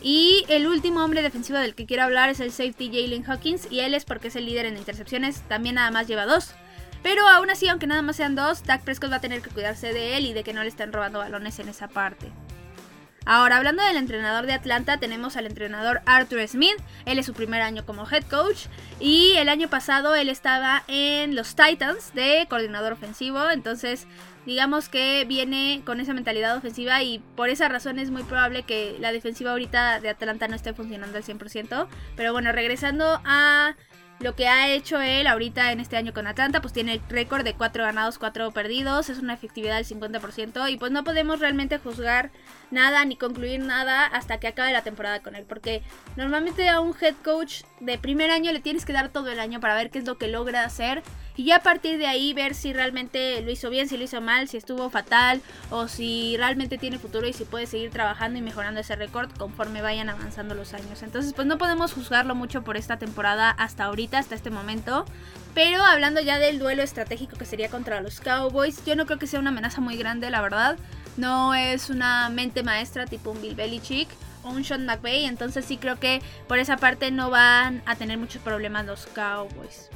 Y 0.02 0.46
el 0.48 0.68
último 0.68 1.04
hombre 1.04 1.24
defensivo 1.24 1.58
del 1.58 1.74
que 1.74 1.86
quiero 1.86 2.04
hablar 2.04 2.30
es 2.30 2.40
el 2.40 2.52
safety 2.52 2.88
Jalen 2.90 3.26
Hawkins. 3.26 3.68
Y 3.72 3.80
él 3.80 3.94
es 3.94 4.06
porque 4.06 4.28
es 4.28 4.36
el 4.36 4.46
líder 4.46 4.68
en 4.68 4.78
intercepciones. 4.78 5.42
También 5.48 5.76
nada 5.76 5.92
más 5.92 6.08
lleva 6.08 6.26
dos. 6.26 6.54
Pero 7.08 7.26
aún 7.30 7.50
así, 7.50 7.70
aunque 7.70 7.88
nada 7.88 8.02
más 8.02 8.18
sean 8.18 8.36
dos, 8.36 8.66
Dak 8.66 8.84
Prescott 8.84 9.10
va 9.10 9.16
a 9.16 9.22
tener 9.22 9.42
que 9.42 9.50
cuidarse 9.50 9.94
de 9.94 10.18
él 10.18 10.26
y 10.26 10.34
de 10.34 10.44
que 10.44 10.52
no 10.52 10.62
le 10.62 10.68
estén 10.68 10.92
robando 10.92 11.20
balones 11.20 11.58
en 11.60 11.70
esa 11.70 11.88
parte. 11.88 12.34
Ahora, 13.26 13.56
hablando 13.56 13.82
del 13.82 13.96
entrenador 13.96 14.46
de 14.46 14.52
Atlanta, 14.52 14.98
tenemos 14.98 15.38
al 15.38 15.46
entrenador 15.46 16.02
Arthur 16.06 16.46
Smith. 16.50 16.76
Él 17.06 17.18
es 17.18 17.26
su 17.26 17.34
primer 17.34 17.62
año 17.62 17.86
como 17.86 18.06
head 18.12 18.26
coach. 18.26 18.66
Y 19.00 19.36
el 19.38 19.48
año 19.48 19.70
pasado 19.70 20.16
él 20.16 20.28
estaba 20.28 20.84
en 20.90 21.34
los 21.34 21.56
Titans 21.56 22.14
de 22.14 22.46
coordinador 22.50 22.92
ofensivo. 22.92 23.52
Entonces, 23.52 24.06
digamos 24.46 24.90
que 24.90 25.24
viene 25.24 25.84
con 25.86 26.02
esa 26.02 26.14
mentalidad 26.14 26.58
ofensiva 26.58 27.04
y 27.04 27.20
por 27.38 27.48
esa 27.48 27.70
razón 27.70 28.00
es 28.00 28.12
muy 28.12 28.24
probable 28.24 28.64
que 28.64 28.98
la 29.00 29.14
defensiva 29.14 29.52
ahorita 29.52 30.02
de 30.02 30.10
Atlanta 30.10 30.50
no 30.50 30.58
esté 30.58 30.74
funcionando 30.74 31.18
al 31.18 31.24
100%. 31.24 31.88
Pero 32.18 32.34
bueno, 32.34 32.52
regresando 32.52 33.22
a 33.24 33.78
lo 34.20 34.36
que 34.36 34.48
ha 34.48 34.70
hecho 34.70 35.00
él 35.00 35.28
ahorita 35.28 35.72
en 35.72 35.80
este 35.80 35.96
año 35.98 36.14
con 36.14 36.28
Atlanta, 36.28 36.62
pues 36.62 36.74
tiene 36.74 36.94
el 36.94 37.02
récord 37.10 37.44
de 37.44 37.54
4 37.54 37.84
ganados, 37.84 38.18
4 38.18 38.52
perdidos, 38.52 39.10
es 39.10 39.20
una 39.20 39.34
efectividad 39.34 39.76
del 39.76 39.86
50% 39.86 40.72
y 40.72 40.78
pues 40.78 40.92
no 40.92 41.04
podemos 41.04 41.40
realmente 41.40 41.78
juzgar 41.78 42.32
nada 42.72 43.06
ni 43.06 43.16
concluir 43.16 43.60
nada 43.60 44.06
hasta 44.06 44.40
que 44.40 44.48
acabe 44.48 44.72
la 44.72 44.84
temporada 44.84 45.22
con 45.22 45.36
él, 45.36 45.46
porque 45.48 45.84
normalmente 46.16 46.70
a 46.70 46.80
un 46.80 46.96
head 47.00 47.16
coach 47.24 47.64
de 47.80 47.98
primer 47.98 48.32
año 48.32 48.52
le 48.52 48.60
tienes 48.60 48.86
que 48.86 48.94
dar 48.94 49.10
todo 49.10 49.30
el 49.32 49.40
año 49.40 49.60
para 49.60 49.76
ver 49.76 49.90
qué 49.90 50.00
es 50.00 50.06
lo 50.06 50.18
que 50.18 50.28
logra 50.28 50.64
hacer 50.64 51.04
y 51.38 51.46
ya 51.46 51.58
a 51.58 51.62
partir 51.62 52.00
de 52.00 52.08
ahí 52.08 52.34
ver 52.34 52.56
si 52.56 52.74
realmente 52.74 53.42
lo 53.44 53.52
hizo 53.52 53.70
bien, 53.70 53.88
si 53.88 53.96
lo 53.96 54.04
hizo 54.04 54.20
mal, 54.22 54.48
si 54.48 54.58
estuvo 54.58 54.90
fatal 54.90 55.40
o 55.70 55.88
si 55.88 56.36
realmente 56.36 56.80
tiene 56.80 56.98
futuro 56.98 57.28
y 57.28 57.34
si 57.34 57.46
puede 57.46 57.68
seguir 57.68 57.92
trabajando 57.92 58.40
y 58.40 58.42
mejorando 58.42 58.80
ese 58.80 58.96
récord 58.96 59.30
conforme 59.38 59.84
vayan 59.84 60.10
avanzando 60.10 60.56
los 60.56 60.74
años. 60.74 61.04
Entonces 61.04 61.34
pues 61.34 61.48
no 61.48 61.60
podemos 61.60 61.94
juzgarlo 61.94 62.34
mucho 62.34 62.64
por 62.64 62.76
esta 62.76 62.98
temporada 62.98 63.52
hasta 63.52 63.86
ahorita, 63.86 64.18
hasta 64.18 64.34
este 64.34 64.50
momento. 64.50 65.06
Pero 65.54 65.84
hablando 65.84 66.22
ya 66.22 66.40
del 66.40 66.58
duelo 66.58 66.82
estratégico 66.82 67.38
que 67.38 67.46
sería 67.46 67.70
contra 67.70 68.02
los 68.02 68.20
Cowboys, 68.20 68.84
yo 68.84 68.96
no 68.96 69.06
creo 69.06 69.20
que 69.20 69.28
sea 69.28 69.40
una 69.40 69.52
amenaza 69.52 69.80
muy 69.80 69.96
grande, 69.96 70.32
la 70.32 70.42
verdad. 70.42 70.78
No 71.18 71.54
es 71.54 71.90
una 71.90 72.30
mente 72.30 72.64
maestra 72.64 73.06
tipo 73.06 73.32
un 73.32 73.42
Bill 73.42 73.56
Belichick 73.56 74.08
o 74.44 74.50
un 74.50 74.64
Sean 74.64 74.86
McVay, 74.86 75.26
entonces 75.26 75.66
sí 75.66 75.78
creo 75.78 76.00
que 76.00 76.22
por 76.48 76.60
esa 76.60 76.78
parte 76.78 77.12
no 77.12 77.30
van 77.30 77.82
a 77.86 77.96
tener 77.96 78.18
muchos 78.18 78.42
problemas 78.42 78.86
los 78.86 79.08
Cowboys. 79.08 79.90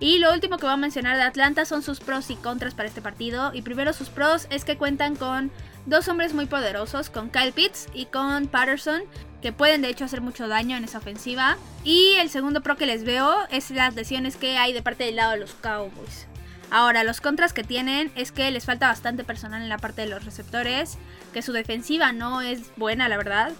Y 0.00 0.16
lo 0.16 0.32
último 0.32 0.56
que 0.56 0.64
voy 0.64 0.72
a 0.72 0.78
mencionar 0.78 1.18
de 1.18 1.24
Atlanta 1.24 1.66
son 1.66 1.82
sus 1.82 2.00
pros 2.00 2.30
y 2.30 2.36
contras 2.36 2.72
para 2.72 2.88
este 2.88 3.02
partido. 3.02 3.52
Y 3.52 3.60
primero 3.60 3.92
sus 3.92 4.08
pros 4.08 4.46
es 4.48 4.64
que 4.64 4.78
cuentan 4.78 5.14
con 5.14 5.50
dos 5.84 6.08
hombres 6.08 6.32
muy 6.32 6.46
poderosos, 6.46 7.10
con 7.10 7.28
Kyle 7.28 7.52
Pitts 7.52 7.86
y 7.92 8.06
con 8.06 8.46
Patterson, 8.46 9.02
que 9.42 9.52
pueden 9.52 9.82
de 9.82 9.90
hecho 9.90 10.06
hacer 10.06 10.22
mucho 10.22 10.48
daño 10.48 10.74
en 10.78 10.84
esa 10.84 10.98
ofensiva. 10.98 11.58
Y 11.84 12.14
el 12.14 12.30
segundo 12.30 12.62
pro 12.62 12.78
que 12.78 12.86
les 12.86 13.04
veo 13.04 13.30
es 13.50 13.70
las 13.70 13.94
lesiones 13.94 14.36
que 14.36 14.56
hay 14.56 14.72
de 14.72 14.82
parte 14.82 15.04
del 15.04 15.16
lado 15.16 15.32
de 15.32 15.38
los 15.38 15.52
Cowboys. 15.52 16.29
Ahora, 16.70 17.04
los 17.04 17.20
contras 17.20 17.52
que 17.52 17.64
tienen 17.64 18.12
es 18.14 18.32
que 18.32 18.50
les 18.50 18.64
falta 18.64 18.88
bastante 18.88 19.24
personal 19.24 19.62
en 19.62 19.68
la 19.68 19.78
parte 19.78 20.02
de 20.02 20.08
los 20.08 20.24
receptores, 20.24 20.98
que 21.32 21.42
su 21.42 21.52
defensiva 21.52 22.12
no 22.12 22.40
es 22.40 22.74
buena, 22.76 23.08
la 23.08 23.16
verdad 23.16 23.52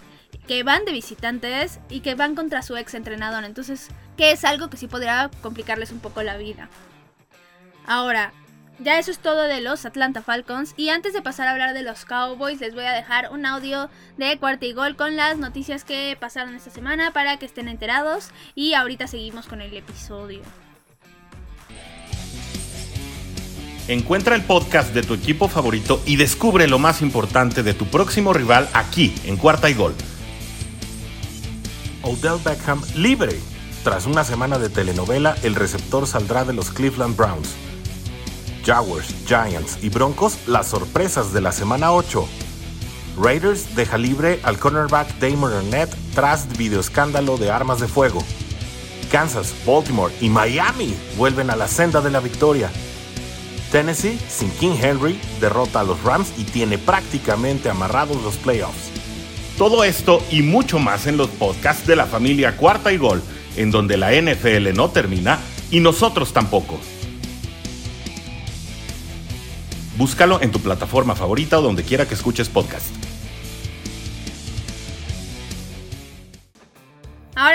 que 0.47 0.63
van 0.63 0.85
de 0.85 0.93
visitantes 0.93 1.81
y 1.89 2.01
que 2.01 2.15
van 2.15 2.35
contra 2.35 2.63
su 2.63 2.77
ex 2.77 2.95
entrenador. 2.95 3.45
Entonces, 3.45 3.89
que 4.17 4.33
es 4.33 4.45
algo 4.45 4.71
que 4.71 4.77
sí 4.77 4.87
podría 4.87 5.31
complicarles 5.43 5.93
un 5.93 6.01
poco 6.01 6.23
la 6.23 6.37
vida. 6.37 6.69
Ahora, 7.87 8.33
ya 8.79 8.99
eso 8.99 9.11
es 9.11 9.19
todo 9.19 9.43
de 9.45 9.61
los 9.61 9.85
Atlanta 9.85 10.23
Falcons. 10.23 10.75
Y 10.77 10.89
antes 10.89 11.13
de 11.13 11.23
pasar 11.23 11.49
a 11.49 11.53
hablar 11.53 11.75
de 11.75 11.83
los 11.83 12.05
Cowboys, 12.05 12.61
les 12.61 12.75
voy 12.75 12.85
a 12.85 12.93
dejar 12.93 13.31
un 13.31 13.47
audio 13.47 13.91
de 14.17 14.39
cuarta 14.39 14.67
y 14.67 14.73
gol 14.73 14.97
con 14.97 15.17
las 15.17 15.37
noticias 15.39 15.85
que 15.85 16.17
pasaron 16.19 16.55
esta 16.55 16.71
semana 16.71 17.13
para 17.13 17.39
que 17.39 17.47
estén 17.47 17.69
enterados. 17.69 18.31
Y 18.55 18.75
ahorita 18.75 19.07
seguimos 19.07 19.47
con 19.47 19.61
el 19.61 19.77
episodio. 19.77 20.43
Encuentra 23.91 24.37
el 24.37 24.45
podcast 24.45 24.95
de 24.95 25.03
tu 25.03 25.15
equipo 25.15 25.49
favorito 25.49 26.01
y 26.07 26.15
descubre 26.15 26.69
lo 26.69 26.79
más 26.79 27.03
importante 27.03 27.65
de 27.65 27.75
tu 27.75 27.87
próximo 27.87 28.33
rival 28.33 28.69
aquí, 28.73 29.13
en 29.25 29.37
Cuarta 29.37 29.69
y 29.69 29.75
Gol. 29.75 29.97
Odell 32.03 32.39
Beckham 32.45 32.81
libre. 32.95 33.37
Tras 33.83 34.07
una 34.07 34.23
semana 34.23 34.61
de 34.61 34.69
telenovela, 34.69 35.35
el 35.43 35.57
receptor 35.57 36.07
saldrá 36.07 36.45
de 36.45 36.53
los 36.53 36.71
Cleveland 36.71 37.17
Browns. 37.17 37.49
Jaguars, 38.65 39.13
Giants 39.27 39.79
y 39.83 39.89
Broncos 39.89 40.39
las 40.47 40.69
sorpresas 40.69 41.33
de 41.33 41.41
la 41.41 41.51
semana 41.51 41.91
8. 41.91 42.29
Raiders 43.21 43.75
deja 43.75 43.99
libre 43.99 44.39
al 44.45 44.57
cornerback 44.61 45.19
Damon 45.19 45.53
Arnett 45.53 45.93
tras 46.15 46.47
videoescándalo 46.57 47.39
de 47.39 47.51
armas 47.51 47.81
de 47.81 47.89
fuego. 47.89 48.23
Kansas, 49.11 49.53
Baltimore 49.67 50.15
y 50.21 50.29
Miami 50.29 50.95
vuelven 51.17 51.51
a 51.51 51.57
la 51.57 51.67
senda 51.67 52.01
de 52.01 52.13
la 52.13 52.21
victoria. 52.21 52.71
Tennessee, 53.71 54.19
sin 54.29 54.51
King 54.51 54.77
Henry, 54.81 55.19
derrota 55.41 55.81
a 55.81 55.85
los 55.85 56.03
Rams 56.03 56.33
y 56.37 56.45
tiene 56.45 56.79
prácticamente 56.79 57.71
amarrados 57.71 58.23
los 58.23 58.37
playoffs. 58.37 58.91
Todo 59.57 59.85
esto 59.85 60.23
y 60.31 60.43
mucho 60.43 60.79
más 60.79 61.07
en 61.07 61.17
los 61.17 61.29
podcasts 61.29 61.87
de 61.87 61.97
la 61.97 62.07
familia 62.07 62.57
Cuarta 62.57 62.93
y 62.93 62.97
Gol, 62.97 63.23
en 63.57 63.71
donde 63.71 63.97
la 63.97 64.13
NFL 64.13 64.75
no 64.75 64.91
termina 64.91 65.39
y 65.71 65.81
nosotros 65.81 66.33
tampoco. 66.33 66.79
Búscalo 69.97 70.41
en 70.41 70.51
tu 70.51 70.61
plataforma 70.61 71.15
favorita 71.15 71.59
o 71.59 71.63
donde 71.63 71.85
quiera 71.85 72.09
que 72.09 72.15
escuches 72.15 72.49
podcast. 72.49 73.10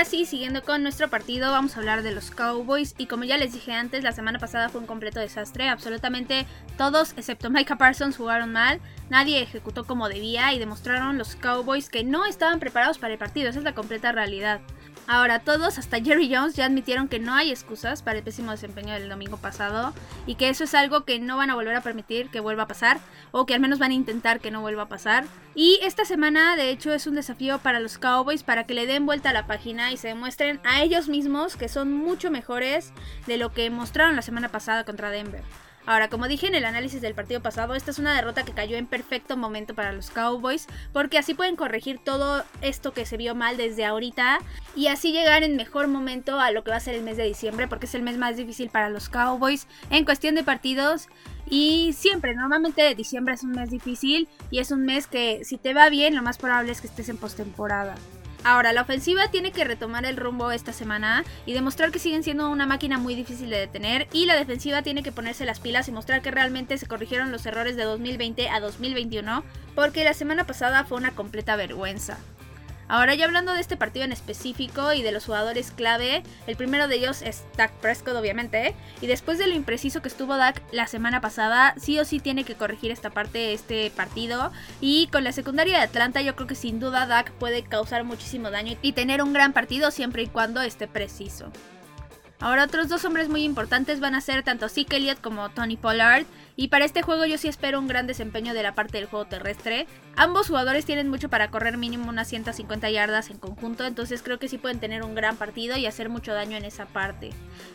Sí, 0.05 0.25
siguiendo 0.25 0.61
con 0.61 0.83
nuestro 0.83 1.09
partido, 1.09 1.51
vamos 1.51 1.75
a 1.75 1.79
hablar 1.79 2.03
de 2.03 2.11
los 2.11 2.29
Cowboys. 2.29 2.93
Y 2.99 3.07
como 3.07 3.23
ya 3.23 3.37
les 3.37 3.53
dije 3.53 3.73
antes, 3.73 4.03
la 4.03 4.11
semana 4.11 4.37
pasada 4.37 4.69
fue 4.69 4.79
un 4.79 4.85
completo 4.85 5.19
desastre. 5.19 5.67
Absolutamente 5.67 6.45
todos, 6.77 7.13
excepto 7.17 7.49
Micah 7.49 7.77
Parsons, 7.77 8.15
jugaron 8.15 8.51
mal. 8.51 8.79
Nadie 9.09 9.41
ejecutó 9.41 9.83
como 9.83 10.07
debía 10.07 10.53
y 10.53 10.59
demostraron 10.59 11.17
los 11.17 11.35
Cowboys 11.35 11.89
que 11.89 12.03
no 12.03 12.23
estaban 12.25 12.59
preparados 12.59 12.99
para 12.99 13.13
el 13.13 13.19
partido. 13.19 13.49
Esa 13.49 13.57
es 13.57 13.65
la 13.65 13.73
completa 13.73 14.11
realidad. 14.11 14.61
Ahora 15.07 15.39
todos, 15.39 15.77
hasta 15.77 16.01
Jerry 16.01 16.33
Jones, 16.33 16.55
ya 16.55 16.65
admitieron 16.65 17.07
que 17.07 17.19
no 17.19 17.35
hay 17.35 17.51
excusas 17.51 18.01
para 18.01 18.17
el 18.17 18.23
pésimo 18.23 18.51
desempeño 18.51 18.93
del 18.93 19.07
domingo 19.07 19.37
pasado 19.37 19.93
y 20.25 20.33
que 20.33 20.49
eso 20.49 20.63
es 20.63 20.73
algo 20.73 21.05
que 21.05 21.19
no 21.19 21.37
van 21.37 21.51
a 21.51 21.55
volver 21.55 21.75
a 21.75 21.81
permitir 21.81 22.29
que 22.29 22.39
vuelva 22.39 22.63
a 22.63 22.67
pasar 22.67 22.99
o 23.31 23.45
que 23.45 23.53
al 23.53 23.59
menos 23.59 23.77
van 23.77 23.91
a 23.91 23.95
intentar 23.95 24.39
que 24.39 24.49
no 24.49 24.61
vuelva 24.61 24.83
a 24.83 24.89
pasar. 24.89 25.25
Y 25.53 25.79
esta 25.83 26.05
semana 26.05 26.55
de 26.55 26.71
hecho 26.71 26.91
es 26.91 27.05
un 27.05 27.13
desafío 27.13 27.59
para 27.59 27.79
los 27.79 27.99
Cowboys 27.99 28.41
para 28.41 28.65
que 28.65 28.73
le 28.73 28.87
den 28.87 29.05
vuelta 29.05 29.29
a 29.29 29.33
la 29.33 29.45
página 29.45 29.91
y 29.91 29.97
se 29.97 30.07
demuestren 30.07 30.59
a 30.63 30.81
ellos 30.81 31.07
mismos 31.07 31.55
que 31.55 31.69
son 31.69 31.93
mucho 31.93 32.31
mejores 32.31 32.91
de 33.27 33.37
lo 33.37 33.53
que 33.53 33.69
mostraron 33.69 34.15
la 34.15 34.23
semana 34.23 34.49
pasada 34.49 34.85
contra 34.85 35.11
Denver. 35.11 35.43
Ahora, 35.85 36.09
como 36.09 36.27
dije 36.27 36.47
en 36.47 36.55
el 36.55 36.65
análisis 36.65 37.01
del 37.01 37.13
partido 37.13 37.41
pasado, 37.41 37.75
esta 37.75 37.91
es 37.91 37.99
una 37.99 38.15
derrota 38.15 38.43
que 38.43 38.53
cayó 38.53 38.75
en 38.75 38.87
perfecto 38.87 39.37
momento 39.37 39.75
para 39.75 39.91
los 39.91 40.09
Cowboys, 40.09 40.67
porque 40.93 41.17
así 41.17 41.33
pueden 41.33 41.55
corregir 41.55 41.99
todo 42.03 42.43
esto 42.61 42.91
que 42.91 43.05
se 43.05 43.17
vio 43.17 43.35
mal 43.35 43.57
desde 43.57 43.85
ahorita 43.85 44.39
y 44.75 44.87
así 44.87 45.11
llegar 45.11 45.43
en 45.43 45.55
mejor 45.55 45.87
momento 45.87 46.39
a 46.39 46.51
lo 46.51 46.63
que 46.63 46.71
va 46.71 46.77
a 46.77 46.79
ser 46.81 46.95
el 46.95 47.03
mes 47.03 47.17
de 47.17 47.23
diciembre, 47.23 47.67
porque 47.67 47.85
es 47.85 47.93
el 47.95 48.01
mes 48.01 48.17
más 48.17 48.35
difícil 48.35 48.69
para 48.69 48.89
los 48.89 49.09
Cowboys 49.09 49.67
en 49.89 50.05
cuestión 50.05 50.35
de 50.35 50.43
partidos. 50.43 51.07
Y 51.47 51.93
siempre, 51.93 52.33
normalmente 52.33 52.95
diciembre 52.95 53.35
es 53.35 53.43
un 53.43 53.51
mes 53.51 53.69
difícil 53.69 54.27
y 54.49 54.59
es 54.59 54.71
un 54.71 54.83
mes 54.83 55.05
que 55.05 55.43
si 55.43 55.57
te 55.57 55.75
va 55.75 55.89
bien, 55.89 56.15
lo 56.15 56.23
más 56.23 56.39
probable 56.39 56.71
es 56.71 56.81
que 56.81 56.87
estés 56.87 57.09
en 57.09 57.17
postemporada. 57.17 57.95
Ahora, 58.47 58.73
la 58.73 58.83
ofensiva 58.83 59.31
tiene 59.31 59.51
que 59.51 59.63
retomar 59.63 60.05
el 60.05 60.17
rumbo 60.17 60.51
esta 60.51 60.71
semana 60.71 61.23
y 61.47 61.53
demostrar 61.53 61.89
que 61.89 61.97
siguen 61.97 62.21
siendo 62.21 62.51
una 62.51 62.67
máquina 62.67 62.99
muy 62.99 63.15
difícil 63.15 63.49
de 63.49 63.57
detener 63.57 64.07
y 64.13 64.27
la 64.27 64.35
defensiva 64.35 64.83
tiene 64.83 65.01
que 65.01 65.11
ponerse 65.11 65.45
las 65.45 65.59
pilas 65.59 65.87
y 65.87 65.91
mostrar 65.91 66.21
que 66.21 66.29
realmente 66.29 66.77
se 66.77 66.85
corrigieron 66.85 67.31
los 67.31 67.43
errores 67.47 67.75
de 67.75 67.85
2020 67.85 68.47
a 68.49 68.59
2021 68.59 69.43
porque 69.73 70.03
la 70.03 70.13
semana 70.13 70.45
pasada 70.45 70.83
fue 70.83 70.99
una 70.99 71.15
completa 71.15 71.55
vergüenza. 71.55 72.19
Ahora 72.87 73.15
ya 73.15 73.25
hablando 73.25 73.53
de 73.53 73.61
este 73.61 73.77
partido 73.77 74.05
en 74.05 74.11
específico 74.11 74.93
y 74.93 75.01
de 75.01 75.11
los 75.11 75.25
jugadores 75.25 75.71
clave, 75.71 76.21
el 76.45 76.55
primero 76.55 76.87
de 76.87 76.97
ellos 76.97 77.23
es 77.23 77.43
Dak 77.57 77.71
Prescott 77.73 78.15
obviamente, 78.15 78.75
y 79.01 79.07
después 79.07 79.39
de 79.39 79.47
lo 79.47 79.55
impreciso 79.55 80.03
que 80.03 80.07
estuvo 80.07 80.37
Dak 80.37 80.61
la 80.71 80.85
semana 80.85 81.19
pasada, 81.19 81.73
sí 81.77 81.97
o 81.97 82.05
sí 82.05 82.19
tiene 82.19 82.43
que 82.43 82.55
corregir 82.55 82.91
esta 82.91 83.09
parte 83.09 83.39
de 83.39 83.53
este 83.53 83.89
partido, 83.89 84.51
y 84.81 85.07
con 85.07 85.23
la 85.23 85.31
secundaria 85.31 85.77
de 85.77 85.83
Atlanta 85.83 86.21
yo 86.21 86.35
creo 86.35 86.47
que 86.47 86.55
sin 86.55 86.79
duda 86.79 87.07
Dak 87.07 87.31
puede 87.31 87.63
causar 87.63 88.03
muchísimo 88.03 88.51
daño 88.51 88.77
y 88.83 88.93
tener 88.93 89.23
un 89.23 89.33
gran 89.33 89.51
partido 89.51 89.89
siempre 89.89 90.21
y 90.23 90.27
cuando 90.27 90.61
esté 90.61 90.87
preciso. 90.87 91.51
Ahora 92.39 92.65
otros 92.65 92.89
dos 92.89 93.05
hombres 93.05 93.29
muy 93.29 93.43
importantes 93.43 93.99
van 93.99 94.13
a 94.13 94.21
ser 94.21 94.43
tanto 94.43 94.69
Zeke 94.69 94.97
Elliott 94.97 95.21
como 95.21 95.49
Tony 95.49 95.77
Pollard. 95.77 96.25
Y 96.57 96.69
para 96.69 96.85
este 96.85 97.01
juego 97.01 97.25
yo 97.25 97.37
sí 97.37 97.47
espero 97.47 97.79
un 97.79 97.87
gran 97.87 98.07
desempeño 98.07 98.53
de 98.53 98.63
la 98.63 98.75
parte 98.75 98.97
del 98.97 99.07
juego 99.07 99.25
terrestre. 99.25 99.87
Ambos 100.15 100.47
jugadores 100.47 100.85
tienen 100.85 101.09
mucho 101.09 101.29
para 101.29 101.51
correr 101.51 101.77
mínimo 101.77 102.09
unas 102.09 102.29
150 102.29 102.89
yardas 102.89 103.29
en 103.29 103.37
conjunto, 103.37 103.85
entonces 103.85 104.21
creo 104.21 104.39
que 104.39 104.47
sí 104.47 104.57
pueden 104.57 104.79
tener 104.79 105.03
un 105.03 105.15
gran 105.15 105.35
partido 105.35 105.75
y 105.75 105.85
hacer 105.85 106.07
mucho 106.07 106.33
daño 106.33 106.55
en 106.55 106.63
esa 106.63 106.85
parte. 106.85 107.31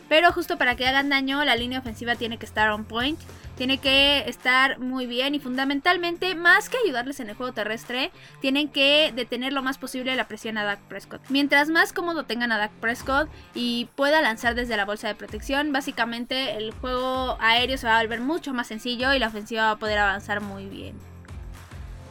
Pero 0.09 0.31
justo 0.31 0.57
para 0.57 0.75
que 0.75 0.87
hagan 0.87 1.09
daño, 1.09 1.43
la 1.45 1.55
línea 1.55 1.79
ofensiva 1.79 2.15
tiene 2.15 2.37
que 2.37 2.45
estar 2.47 2.69
on 2.71 2.85
point, 2.85 3.19
tiene 3.55 3.77
que 3.77 4.23
estar 4.27 4.79
muy 4.79 5.05
bien 5.05 5.35
y 5.35 5.39
fundamentalmente, 5.39 6.33
más 6.33 6.67
que 6.67 6.77
ayudarles 6.83 7.19
en 7.19 7.29
el 7.29 7.35
juego 7.35 7.53
terrestre, 7.53 8.11
tienen 8.39 8.69
que 8.69 9.13
detener 9.15 9.53
lo 9.53 9.61
más 9.61 9.77
posible 9.77 10.15
la 10.15 10.27
presión 10.27 10.57
a 10.57 10.63
Dak 10.63 10.79
Prescott. 10.87 11.21
Mientras 11.29 11.69
más 11.69 11.93
cómodo 11.93 12.23
tengan 12.23 12.51
a 12.51 12.57
Dak 12.57 12.71
Prescott 12.71 13.29
y 13.53 13.87
pueda 13.95 14.19
lanzar 14.21 14.55
desde 14.55 14.77
la 14.77 14.85
bolsa 14.85 15.09
de 15.09 15.15
protección, 15.15 15.71
básicamente 15.71 16.57
el 16.57 16.71
juego 16.71 17.37
aéreo 17.39 17.77
se 17.77 17.85
va 17.85 17.99
a 17.99 18.01
volver 18.01 18.21
mucho 18.21 18.51
más 18.51 18.70
sencillo 18.71 19.13
y 19.13 19.19
la 19.19 19.27
ofensiva 19.27 19.63
va 19.63 19.71
a 19.71 19.79
poder 19.79 19.97
avanzar 19.97 20.39
muy 20.39 20.65
bien. 20.65 20.97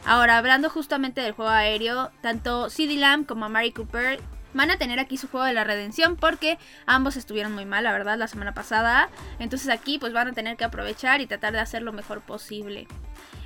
Ahora, 0.05 0.37
hablando 0.37 0.69
justamente 0.69 1.21
del 1.21 1.31
juego 1.31 1.49
aéreo, 1.49 2.11
tanto 2.21 2.69
CD 2.69 2.97
Lamb 2.97 3.25
como 3.25 3.49
Mary 3.49 3.71
Cooper 3.71 4.19
van 4.53 4.69
a 4.69 4.77
tener 4.77 4.99
aquí 4.99 5.17
su 5.17 5.27
juego 5.27 5.45
de 5.45 5.53
la 5.53 5.63
redención 5.63 6.17
porque 6.17 6.59
ambos 6.85 7.15
estuvieron 7.15 7.53
muy 7.53 7.65
mal, 7.65 7.83
la 7.83 7.91
verdad, 7.91 8.17
la 8.17 8.27
semana 8.27 8.53
pasada. 8.53 9.09
Entonces 9.39 9.69
aquí 9.69 9.97
pues 9.97 10.13
van 10.13 10.27
a 10.27 10.33
tener 10.33 10.55
que 10.55 10.63
aprovechar 10.63 11.19
y 11.21 11.25
tratar 11.25 11.53
de 11.53 11.59
hacer 11.59 11.81
lo 11.81 11.93
mejor 11.93 12.21
posible. 12.21 12.87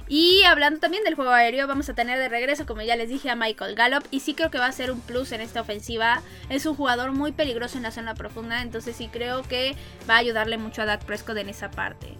Y 0.07 0.43
hablando 0.43 0.79
también 0.79 1.03
del 1.03 1.15
juego 1.15 1.31
aéreo, 1.31 1.67
vamos 1.67 1.89
a 1.89 1.95
tener 1.95 2.19
de 2.19 2.29
regreso, 2.29 2.65
como 2.65 2.81
ya 2.81 2.95
les 2.95 3.09
dije, 3.09 3.29
a 3.29 3.35
Michael 3.35 3.75
Gallup. 3.75 4.05
Y 4.11 4.19
sí 4.19 4.33
creo 4.33 4.51
que 4.51 4.59
va 4.59 4.67
a 4.67 4.71
ser 4.71 4.91
un 4.91 4.99
plus 4.99 5.31
en 5.31 5.41
esta 5.41 5.61
ofensiva. 5.61 6.21
Es 6.49 6.65
un 6.65 6.75
jugador 6.75 7.11
muy 7.11 7.31
peligroso 7.31 7.77
en 7.77 7.83
la 7.83 7.91
zona 7.91 8.13
profunda, 8.13 8.61
entonces 8.61 8.95
sí 8.95 9.07
creo 9.07 9.41
que 9.43 9.75
va 10.07 10.15
a 10.15 10.19
ayudarle 10.19 10.57
mucho 10.57 10.81
a 10.81 10.85
Dak 10.85 11.05
Prescott 11.05 11.37
en 11.37 11.49
esa 11.49 11.71
parte. 11.71 12.17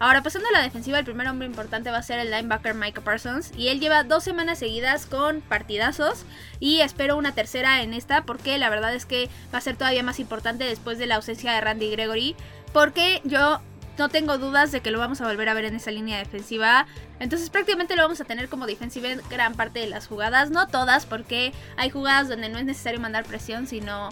Ahora, 0.00 0.22
pasando 0.22 0.48
a 0.48 0.52
la 0.52 0.62
defensiva, 0.62 0.98
el 0.98 1.04
primer 1.04 1.28
hombre 1.28 1.46
importante 1.46 1.90
va 1.90 1.98
a 1.98 2.02
ser 2.02 2.18
el 2.20 2.30
linebacker 2.30 2.74
Micah 2.74 3.02
Parsons. 3.02 3.52
Y 3.54 3.68
él 3.68 3.80
lleva 3.80 4.02
dos 4.02 4.24
semanas 4.24 4.58
seguidas 4.58 5.04
con 5.04 5.42
partidazos. 5.42 6.24
Y 6.58 6.80
espero 6.80 7.18
una 7.18 7.32
tercera 7.34 7.82
en 7.82 7.92
esta, 7.92 8.24
porque 8.24 8.56
la 8.56 8.70
verdad 8.70 8.94
es 8.94 9.04
que 9.04 9.28
va 9.52 9.58
a 9.58 9.60
ser 9.60 9.76
todavía 9.76 10.02
más 10.02 10.18
importante 10.18 10.64
después 10.64 10.96
de 10.96 11.06
la 11.06 11.16
ausencia 11.16 11.52
de 11.52 11.60
Randy 11.60 11.90
Gregory. 11.90 12.34
Porque 12.72 13.20
yo 13.24 13.60
no 13.98 14.08
tengo 14.08 14.38
dudas 14.38 14.72
de 14.72 14.80
que 14.80 14.90
lo 14.90 14.98
vamos 14.98 15.20
a 15.20 15.26
volver 15.26 15.50
a 15.50 15.54
ver 15.54 15.66
en 15.66 15.76
esa 15.76 15.90
línea 15.90 16.16
defensiva. 16.16 16.86
Entonces 17.18 17.50
prácticamente 17.50 17.94
lo 17.94 18.02
vamos 18.02 18.22
a 18.22 18.24
tener 18.24 18.48
como 18.48 18.66
defensiva 18.66 19.10
en 19.10 19.20
gran 19.28 19.54
parte 19.54 19.80
de 19.80 19.86
las 19.88 20.06
jugadas. 20.06 20.50
No 20.50 20.66
todas, 20.66 21.04
porque 21.04 21.52
hay 21.76 21.90
jugadas 21.90 22.30
donde 22.30 22.48
no 22.48 22.58
es 22.58 22.64
necesario 22.64 23.00
mandar 23.00 23.26
presión, 23.26 23.66
sino 23.66 24.08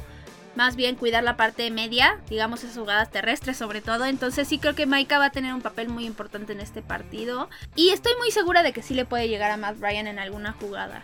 más 0.59 0.75
bien 0.75 0.97
cuidar 0.97 1.23
la 1.23 1.37
parte 1.37 1.71
media, 1.71 2.19
digamos 2.29 2.65
esas 2.65 2.77
jugadas 2.77 3.13
terrestres 3.13 3.57
sobre 3.57 3.81
todo. 3.81 4.07
Entonces 4.07 4.49
sí 4.49 4.59
creo 4.59 4.75
que 4.75 4.87
Maika 4.87 5.17
va 5.17 5.27
a 5.27 5.31
tener 5.31 5.55
un 5.55 5.63
papel 5.63 5.89
muy 5.89 6.05
importante 6.05 6.53
en 6.53 6.59
este 6.59 6.83
partido. 6.83 7.49
Y 7.77 7.91
estoy 7.91 8.13
muy 8.19 8.33
segura 8.33 8.65
de 8.65 8.73
que 8.73 8.83
sí 8.83 8.93
le 8.93 9.05
puede 9.05 9.29
llegar 9.29 9.53
a 9.53 9.57
Matt 9.57 9.77
Ryan 9.81 10.09
en 10.09 10.19
alguna 10.19 10.53
jugada. 10.55 11.03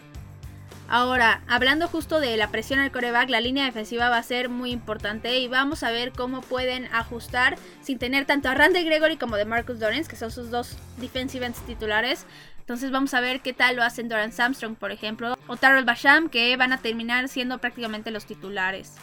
Ahora, 0.89 1.43
hablando 1.47 1.87
justo 1.87 2.19
de 2.19 2.37
la 2.37 2.49
presión 2.49 2.81
al 2.81 2.91
coreback, 2.91 3.31
la 3.31 3.41
línea 3.41 3.65
defensiva 3.65 4.09
va 4.09 4.19
a 4.19 4.25
ser 4.25 4.49
muy 4.49 4.73
importante 4.73 5.39
y 5.39 5.47
vamos 5.47 5.85
a 5.85 5.93
ver 5.93 6.11
cómo 6.11 6.41
pueden 6.41 6.87
ajustar 6.93 7.57
sin 7.81 8.01
tener 8.01 8.27
tanto 8.27 8.49
a 8.49 8.55
Randy 8.55 8.83
Gregory 8.83 9.17
como 9.17 9.37
de 9.37 9.45
Marcus 9.45 9.79
Dorens, 9.79 10.09
que 10.09 10.17
son 10.17 10.33
sus 10.33 10.51
dos 10.51 10.77
defensive 10.97 11.47
ends 11.47 11.65
titulares. 11.65 12.27
Entonces 12.59 12.91
vamos 12.91 13.15
a 13.15 13.21
ver 13.21 13.41
qué 13.41 13.53
tal 13.53 13.77
lo 13.77 13.85
hacen 13.85 14.09
Doran 14.09 14.33
Armstrong, 14.37 14.75
por 14.75 14.91
ejemplo, 14.91 15.39
o 15.47 15.57
Tarrell 15.57 15.85
Basham, 15.85 16.29
que 16.29 16.57
van 16.57 16.73
a 16.73 16.79
terminar 16.79 17.29
siendo 17.29 17.59
prácticamente 17.59 18.11
los 18.11 18.27
titulares. 18.27 18.95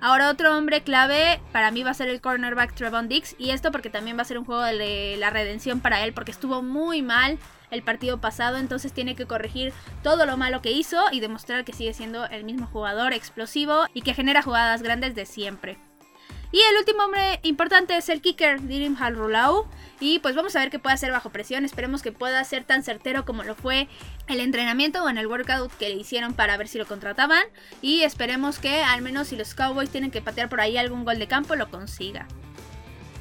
Ahora 0.00 0.30
otro 0.30 0.56
hombre 0.56 0.82
clave 0.82 1.40
para 1.50 1.72
mí 1.72 1.82
va 1.82 1.90
a 1.90 1.94
ser 1.94 2.08
el 2.08 2.20
cornerback 2.20 2.72
Trevon 2.74 3.08
Dix. 3.08 3.34
Y 3.38 3.50
esto 3.50 3.72
porque 3.72 3.90
también 3.90 4.16
va 4.16 4.22
a 4.22 4.26
ser 4.26 4.38
un 4.38 4.44
juego 4.44 4.62
de 4.62 5.16
la 5.18 5.30
redención 5.30 5.80
para 5.80 6.04
él 6.04 6.12
porque 6.12 6.30
estuvo 6.30 6.62
muy 6.62 7.02
mal 7.02 7.38
el 7.70 7.82
partido 7.82 8.18
pasado. 8.18 8.58
Entonces 8.58 8.92
tiene 8.92 9.16
que 9.16 9.26
corregir 9.26 9.72
todo 10.02 10.24
lo 10.24 10.36
malo 10.36 10.62
que 10.62 10.70
hizo 10.70 11.02
y 11.10 11.20
demostrar 11.20 11.64
que 11.64 11.72
sigue 11.72 11.94
siendo 11.94 12.26
el 12.26 12.44
mismo 12.44 12.66
jugador 12.66 13.12
explosivo 13.12 13.86
y 13.92 14.02
que 14.02 14.14
genera 14.14 14.42
jugadas 14.42 14.82
grandes 14.82 15.14
de 15.16 15.26
siempre. 15.26 15.78
Y 16.50 16.60
el 16.60 16.78
último 16.78 17.04
hombre 17.04 17.40
importante 17.42 17.96
es 17.96 18.08
el 18.08 18.22
kicker, 18.22 18.62
Dirim 18.62 18.96
Halrulau. 18.98 19.66
Y 20.00 20.20
pues 20.20 20.34
vamos 20.34 20.54
a 20.56 20.60
ver 20.60 20.70
qué 20.70 20.78
puede 20.78 20.94
hacer 20.94 21.10
bajo 21.10 21.30
presión. 21.30 21.64
Esperemos 21.64 22.02
que 22.02 22.12
pueda 22.12 22.42
ser 22.44 22.64
tan 22.64 22.82
certero 22.82 23.24
como 23.24 23.42
lo 23.42 23.54
fue 23.54 23.88
el 24.28 24.40
entrenamiento 24.40 25.02
o 25.04 25.08
en 25.08 25.18
el 25.18 25.26
workout 25.26 25.72
que 25.76 25.88
le 25.88 25.96
hicieron 25.96 26.34
para 26.34 26.56
ver 26.56 26.68
si 26.68 26.78
lo 26.78 26.86
contrataban. 26.86 27.44
Y 27.82 28.02
esperemos 28.02 28.58
que 28.58 28.82
al 28.82 29.02
menos 29.02 29.28
si 29.28 29.36
los 29.36 29.54
Cowboys 29.54 29.90
tienen 29.90 30.10
que 30.10 30.22
patear 30.22 30.48
por 30.48 30.60
ahí 30.60 30.78
algún 30.78 31.04
gol 31.04 31.18
de 31.18 31.26
campo 31.26 31.54
lo 31.56 31.70
consiga. 31.70 32.26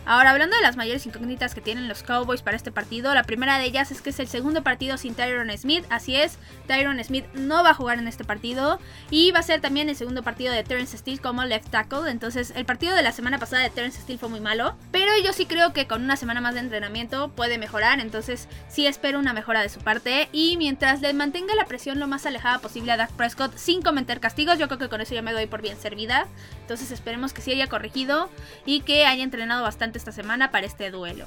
Ahora, 0.09 0.29
hablando 0.29 0.55
de 0.55 0.61
las 0.61 0.77
mayores 0.77 1.05
incógnitas 1.05 1.53
que 1.53 1.59
tienen 1.59 1.89
los 1.89 2.01
Cowboys 2.01 2.41
para 2.41 2.55
este 2.55 2.71
partido, 2.71 3.13
la 3.13 3.23
primera 3.23 3.59
de 3.59 3.65
ellas 3.65 3.91
es 3.91 4.01
que 4.01 4.11
es 4.11 4.19
el 4.21 4.29
segundo 4.29 4.63
partido 4.63 4.97
sin 4.97 5.15
Tyron 5.15 5.51
Smith. 5.57 5.83
Así 5.89 6.15
es, 6.15 6.37
Tyron 6.65 7.03
Smith 7.03 7.25
no 7.33 7.61
va 7.61 7.71
a 7.71 7.73
jugar 7.73 7.99
en 7.99 8.07
este 8.07 8.23
partido. 8.23 8.79
Y 9.11 9.31
va 9.31 9.39
a 9.39 9.43
ser 9.43 9.59
también 9.59 9.89
el 9.89 9.97
segundo 9.97 10.23
partido 10.23 10.53
de 10.53 10.63
Terrence 10.63 10.97
Steele 10.97 11.19
como 11.19 11.43
left 11.43 11.69
tackle. 11.71 12.09
Entonces, 12.09 12.53
el 12.55 12.63
partido 12.63 12.95
de 12.95 13.03
la 13.03 13.11
semana 13.11 13.37
pasada 13.37 13.63
de 13.63 13.69
Terrence 13.69 13.99
Steele 13.99 14.17
fue 14.17 14.29
muy 14.29 14.39
malo. 14.39 14.77
Pero 14.93 15.11
yo 15.21 15.33
sí 15.33 15.45
creo 15.45 15.73
que 15.73 15.87
con 15.87 16.01
una 16.01 16.15
semana 16.15 16.39
más 16.39 16.53
de 16.53 16.61
entrenamiento 16.61 17.27
puede 17.27 17.57
mejorar. 17.57 17.99
Entonces, 17.99 18.47
sí 18.69 18.87
espero 18.87 19.19
una 19.19 19.33
mejora 19.33 19.61
de 19.61 19.67
su 19.67 19.81
parte. 19.81 20.29
Y 20.31 20.55
mientras 20.55 21.01
le 21.01 21.11
mantenga 21.11 21.53
la 21.53 21.65
presión 21.65 21.99
lo 21.99 22.07
más 22.07 22.25
alejada 22.25 22.59
posible 22.59 22.93
a 22.93 22.97
Dak 22.97 23.11
Prescott 23.11 23.57
sin 23.57 23.81
cometer 23.81 24.21
castigos, 24.21 24.57
yo 24.57 24.69
creo 24.69 24.79
que 24.79 24.87
con 24.87 25.01
eso 25.01 25.13
ya 25.13 25.21
me 25.21 25.33
doy 25.33 25.47
por 25.47 25.61
bien 25.61 25.77
servida. 25.77 26.27
Entonces, 26.61 26.91
esperemos 26.91 27.33
que 27.33 27.41
sí 27.41 27.51
haya 27.51 27.67
corregido 27.67 28.29
y 28.65 28.79
que 28.81 29.05
haya 29.05 29.25
entrenado 29.25 29.63
bastante 29.63 29.96
esta 29.97 30.11
semana 30.11 30.51
para 30.51 30.65
este 30.65 30.91
duelo. 30.91 31.25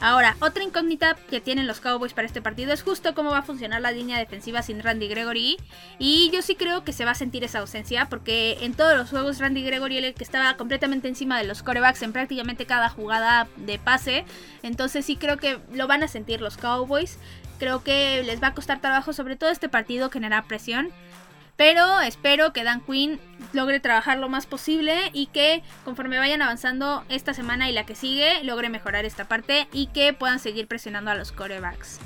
Ahora, 0.00 0.36
otra 0.38 0.62
incógnita 0.62 1.16
que 1.28 1.40
tienen 1.40 1.66
los 1.66 1.80
Cowboys 1.80 2.12
para 2.12 2.26
este 2.26 2.40
partido 2.40 2.72
es 2.72 2.82
justo 2.82 3.14
cómo 3.14 3.30
va 3.30 3.38
a 3.38 3.42
funcionar 3.42 3.80
la 3.80 3.90
línea 3.90 4.16
defensiva 4.16 4.62
sin 4.62 4.80
Randy 4.80 5.08
Gregory. 5.08 5.56
Y 5.98 6.30
yo 6.32 6.40
sí 6.40 6.54
creo 6.54 6.84
que 6.84 6.92
se 6.92 7.04
va 7.04 7.12
a 7.12 7.16
sentir 7.16 7.42
esa 7.42 7.58
ausencia 7.58 8.06
porque 8.08 8.58
en 8.60 8.74
todos 8.74 8.96
los 8.96 9.10
juegos 9.10 9.40
Randy 9.40 9.64
Gregory 9.64 9.98
el 9.98 10.14
que 10.14 10.22
estaba 10.22 10.56
completamente 10.56 11.08
encima 11.08 11.36
de 11.36 11.44
los 11.44 11.64
corebacks 11.64 12.02
en 12.02 12.12
prácticamente 12.12 12.64
cada 12.64 12.88
jugada 12.88 13.48
de 13.56 13.80
pase. 13.80 14.24
Entonces 14.62 15.04
sí 15.04 15.16
creo 15.16 15.36
que 15.36 15.58
lo 15.72 15.88
van 15.88 16.04
a 16.04 16.08
sentir 16.08 16.40
los 16.40 16.56
Cowboys. 16.56 17.18
Creo 17.58 17.82
que 17.82 18.22
les 18.22 18.40
va 18.40 18.48
a 18.48 18.54
costar 18.54 18.80
trabajo 18.80 19.12
sobre 19.12 19.34
todo 19.34 19.50
este 19.50 19.68
partido 19.68 20.10
generar 20.10 20.46
presión. 20.46 20.92
Pero 21.58 22.00
espero 22.00 22.52
que 22.52 22.62
Dan 22.62 22.80
Quinn 22.80 23.18
logre 23.52 23.80
trabajar 23.80 24.16
lo 24.18 24.28
más 24.28 24.46
posible 24.46 25.10
y 25.12 25.26
que 25.26 25.64
conforme 25.84 26.16
vayan 26.16 26.40
avanzando 26.40 27.04
esta 27.08 27.34
semana 27.34 27.68
y 27.68 27.72
la 27.72 27.84
que 27.84 27.96
sigue, 27.96 28.44
logre 28.44 28.68
mejorar 28.68 29.04
esta 29.04 29.26
parte 29.26 29.66
y 29.72 29.88
que 29.88 30.12
puedan 30.12 30.38
seguir 30.38 30.68
presionando 30.68 31.10
a 31.10 31.16
los 31.16 31.32
corebacks. 31.32 31.98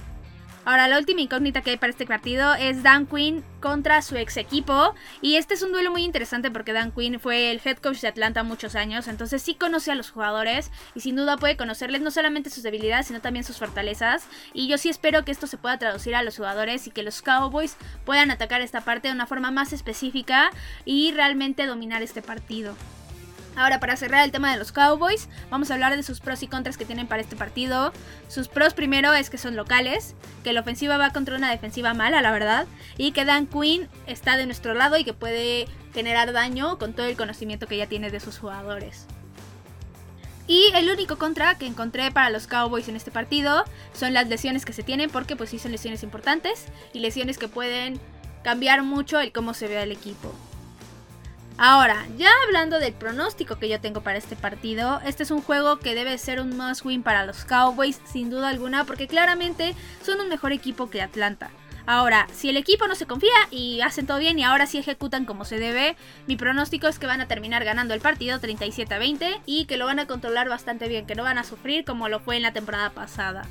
Ahora, 0.64 0.86
la 0.86 0.98
última 0.98 1.20
incógnita 1.20 1.60
que 1.60 1.70
hay 1.70 1.76
para 1.76 1.90
este 1.90 2.06
partido 2.06 2.54
es 2.54 2.84
Dan 2.84 3.06
Quinn 3.06 3.42
contra 3.60 4.00
su 4.00 4.16
ex 4.16 4.36
equipo. 4.36 4.94
Y 5.20 5.34
este 5.34 5.54
es 5.54 5.62
un 5.62 5.72
duelo 5.72 5.90
muy 5.90 6.04
interesante 6.04 6.52
porque 6.52 6.72
Dan 6.72 6.92
Quinn 6.92 7.18
fue 7.18 7.50
el 7.50 7.60
head 7.64 7.78
coach 7.78 8.00
de 8.00 8.08
Atlanta 8.08 8.44
muchos 8.44 8.76
años. 8.76 9.08
Entonces 9.08 9.42
sí 9.42 9.54
conoce 9.54 9.90
a 9.90 9.96
los 9.96 10.10
jugadores 10.10 10.70
y 10.94 11.00
sin 11.00 11.16
duda 11.16 11.36
puede 11.36 11.56
conocerles 11.56 12.00
no 12.00 12.12
solamente 12.12 12.50
sus 12.50 12.62
debilidades, 12.62 13.08
sino 13.08 13.20
también 13.20 13.44
sus 13.44 13.58
fortalezas. 13.58 14.26
Y 14.52 14.68
yo 14.68 14.78
sí 14.78 14.88
espero 14.88 15.24
que 15.24 15.32
esto 15.32 15.48
se 15.48 15.58
pueda 15.58 15.78
traducir 15.78 16.14
a 16.14 16.22
los 16.22 16.36
jugadores 16.36 16.86
y 16.86 16.92
que 16.92 17.02
los 17.02 17.22
Cowboys 17.22 17.76
puedan 18.04 18.30
atacar 18.30 18.60
esta 18.60 18.82
parte 18.82 19.08
de 19.08 19.14
una 19.14 19.26
forma 19.26 19.50
más 19.50 19.72
específica 19.72 20.50
y 20.84 21.10
realmente 21.12 21.66
dominar 21.66 22.02
este 22.02 22.22
partido. 22.22 22.76
Ahora, 23.54 23.80
para 23.80 23.96
cerrar 23.96 24.24
el 24.24 24.32
tema 24.32 24.50
de 24.50 24.58
los 24.58 24.72
Cowboys, 24.72 25.28
vamos 25.50 25.70
a 25.70 25.74
hablar 25.74 25.94
de 25.94 26.02
sus 26.02 26.20
pros 26.20 26.42
y 26.42 26.46
contras 26.46 26.78
que 26.78 26.86
tienen 26.86 27.06
para 27.06 27.20
este 27.20 27.36
partido. 27.36 27.92
Sus 28.28 28.48
pros 28.48 28.72
primero 28.72 29.12
es 29.12 29.28
que 29.28 29.36
son 29.36 29.56
locales, 29.56 30.14
que 30.42 30.52
la 30.52 30.60
ofensiva 30.60 30.96
va 30.96 31.10
contra 31.10 31.36
una 31.36 31.50
defensiva 31.50 31.92
mala, 31.92 32.22
la 32.22 32.32
verdad, 32.32 32.66
y 32.96 33.12
que 33.12 33.24
Dan 33.24 33.46
Quinn 33.46 33.88
está 34.06 34.36
de 34.36 34.46
nuestro 34.46 34.72
lado 34.72 34.96
y 34.96 35.04
que 35.04 35.12
puede 35.12 35.68
generar 35.92 36.32
daño 36.32 36.78
con 36.78 36.94
todo 36.94 37.06
el 37.06 37.16
conocimiento 37.16 37.66
que 37.66 37.76
ya 37.76 37.86
tiene 37.86 38.10
de 38.10 38.20
sus 38.20 38.38
jugadores. 38.38 39.06
Y 40.46 40.72
el 40.74 40.90
único 40.90 41.18
contra 41.18 41.56
que 41.56 41.66
encontré 41.66 42.10
para 42.10 42.30
los 42.30 42.46
Cowboys 42.46 42.88
en 42.88 42.96
este 42.96 43.10
partido 43.10 43.64
son 43.92 44.12
las 44.12 44.28
lesiones 44.28 44.64
que 44.64 44.72
se 44.72 44.82
tienen, 44.82 45.10
porque 45.10 45.36
pues 45.36 45.50
sí 45.50 45.58
son 45.58 45.72
lesiones 45.72 46.02
importantes 46.02 46.66
y 46.92 47.00
lesiones 47.00 47.38
que 47.38 47.48
pueden 47.48 48.00
cambiar 48.42 48.82
mucho 48.82 49.20
el 49.20 49.30
cómo 49.30 49.54
se 49.54 49.68
ve 49.68 49.78
al 49.78 49.92
equipo. 49.92 50.34
Ahora, 51.58 52.06
ya 52.16 52.30
hablando 52.46 52.78
del 52.78 52.94
pronóstico 52.94 53.56
que 53.56 53.68
yo 53.68 53.80
tengo 53.80 54.00
para 54.00 54.18
este 54.18 54.36
partido, 54.36 55.00
este 55.04 55.22
es 55.22 55.30
un 55.30 55.42
juego 55.42 55.78
que 55.78 55.94
debe 55.94 56.16
ser 56.18 56.40
un 56.40 56.56
must 56.56 56.84
win 56.84 57.02
para 57.02 57.26
los 57.26 57.44
Cowboys, 57.44 58.00
sin 58.04 58.30
duda 58.30 58.48
alguna, 58.48 58.84
porque 58.84 59.06
claramente 59.06 59.74
son 60.02 60.20
un 60.20 60.28
mejor 60.28 60.52
equipo 60.52 60.90
que 60.90 61.02
Atlanta. 61.02 61.50
Ahora, 61.84 62.28
si 62.32 62.48
el 62.48 62.56
equipo 62.56 62.86
no 62.86 62.94
se 62.94 63.06
confía 63.06 63.34
y 63.50 63.80
hacen 63.80 64.06
todo 64.06 64.18
bien 64.18 64.38
y 64.38 64.44
ahora 64.44 64.66
sí 64.66 64.78
ejecutan 64.78 65.24
como 65.24 65.44
se 65.44 65.58
debe, 65.58 65.96
mi 66.26 66.36
pronóstico 66.36 66.86
es 66.86 66.98
que 66.98 67.06
van 67.06 67.20
a 67.20 67.28
terminar 67.28 67.64
ganando 67.64 67.92
el 67.92 68.00
partido 68.00 68.38
37 68.38 68.94
a 68.94 68.98
20 68.98 69.40
y 69.46 69.64
que 69.66 69.76
lo 69.76 69.86
van 69.86 69.98
a 69.98 70.06
controlar 70.06 70.48
bastante 70.48 70.88
bien, 70.88 71.06
que 71.06 71.16
no 71.16 71.24
van 71.24 71.38
a 71.38 71.44
sufrir 71.44 71.84
como 71.84 72.08
lo 72.08 72.20
fue 72.20 72.36
en 72.36 72.42
la 72.42 72.52
temporada 72.52 72.90
pasada. 72.90 73.42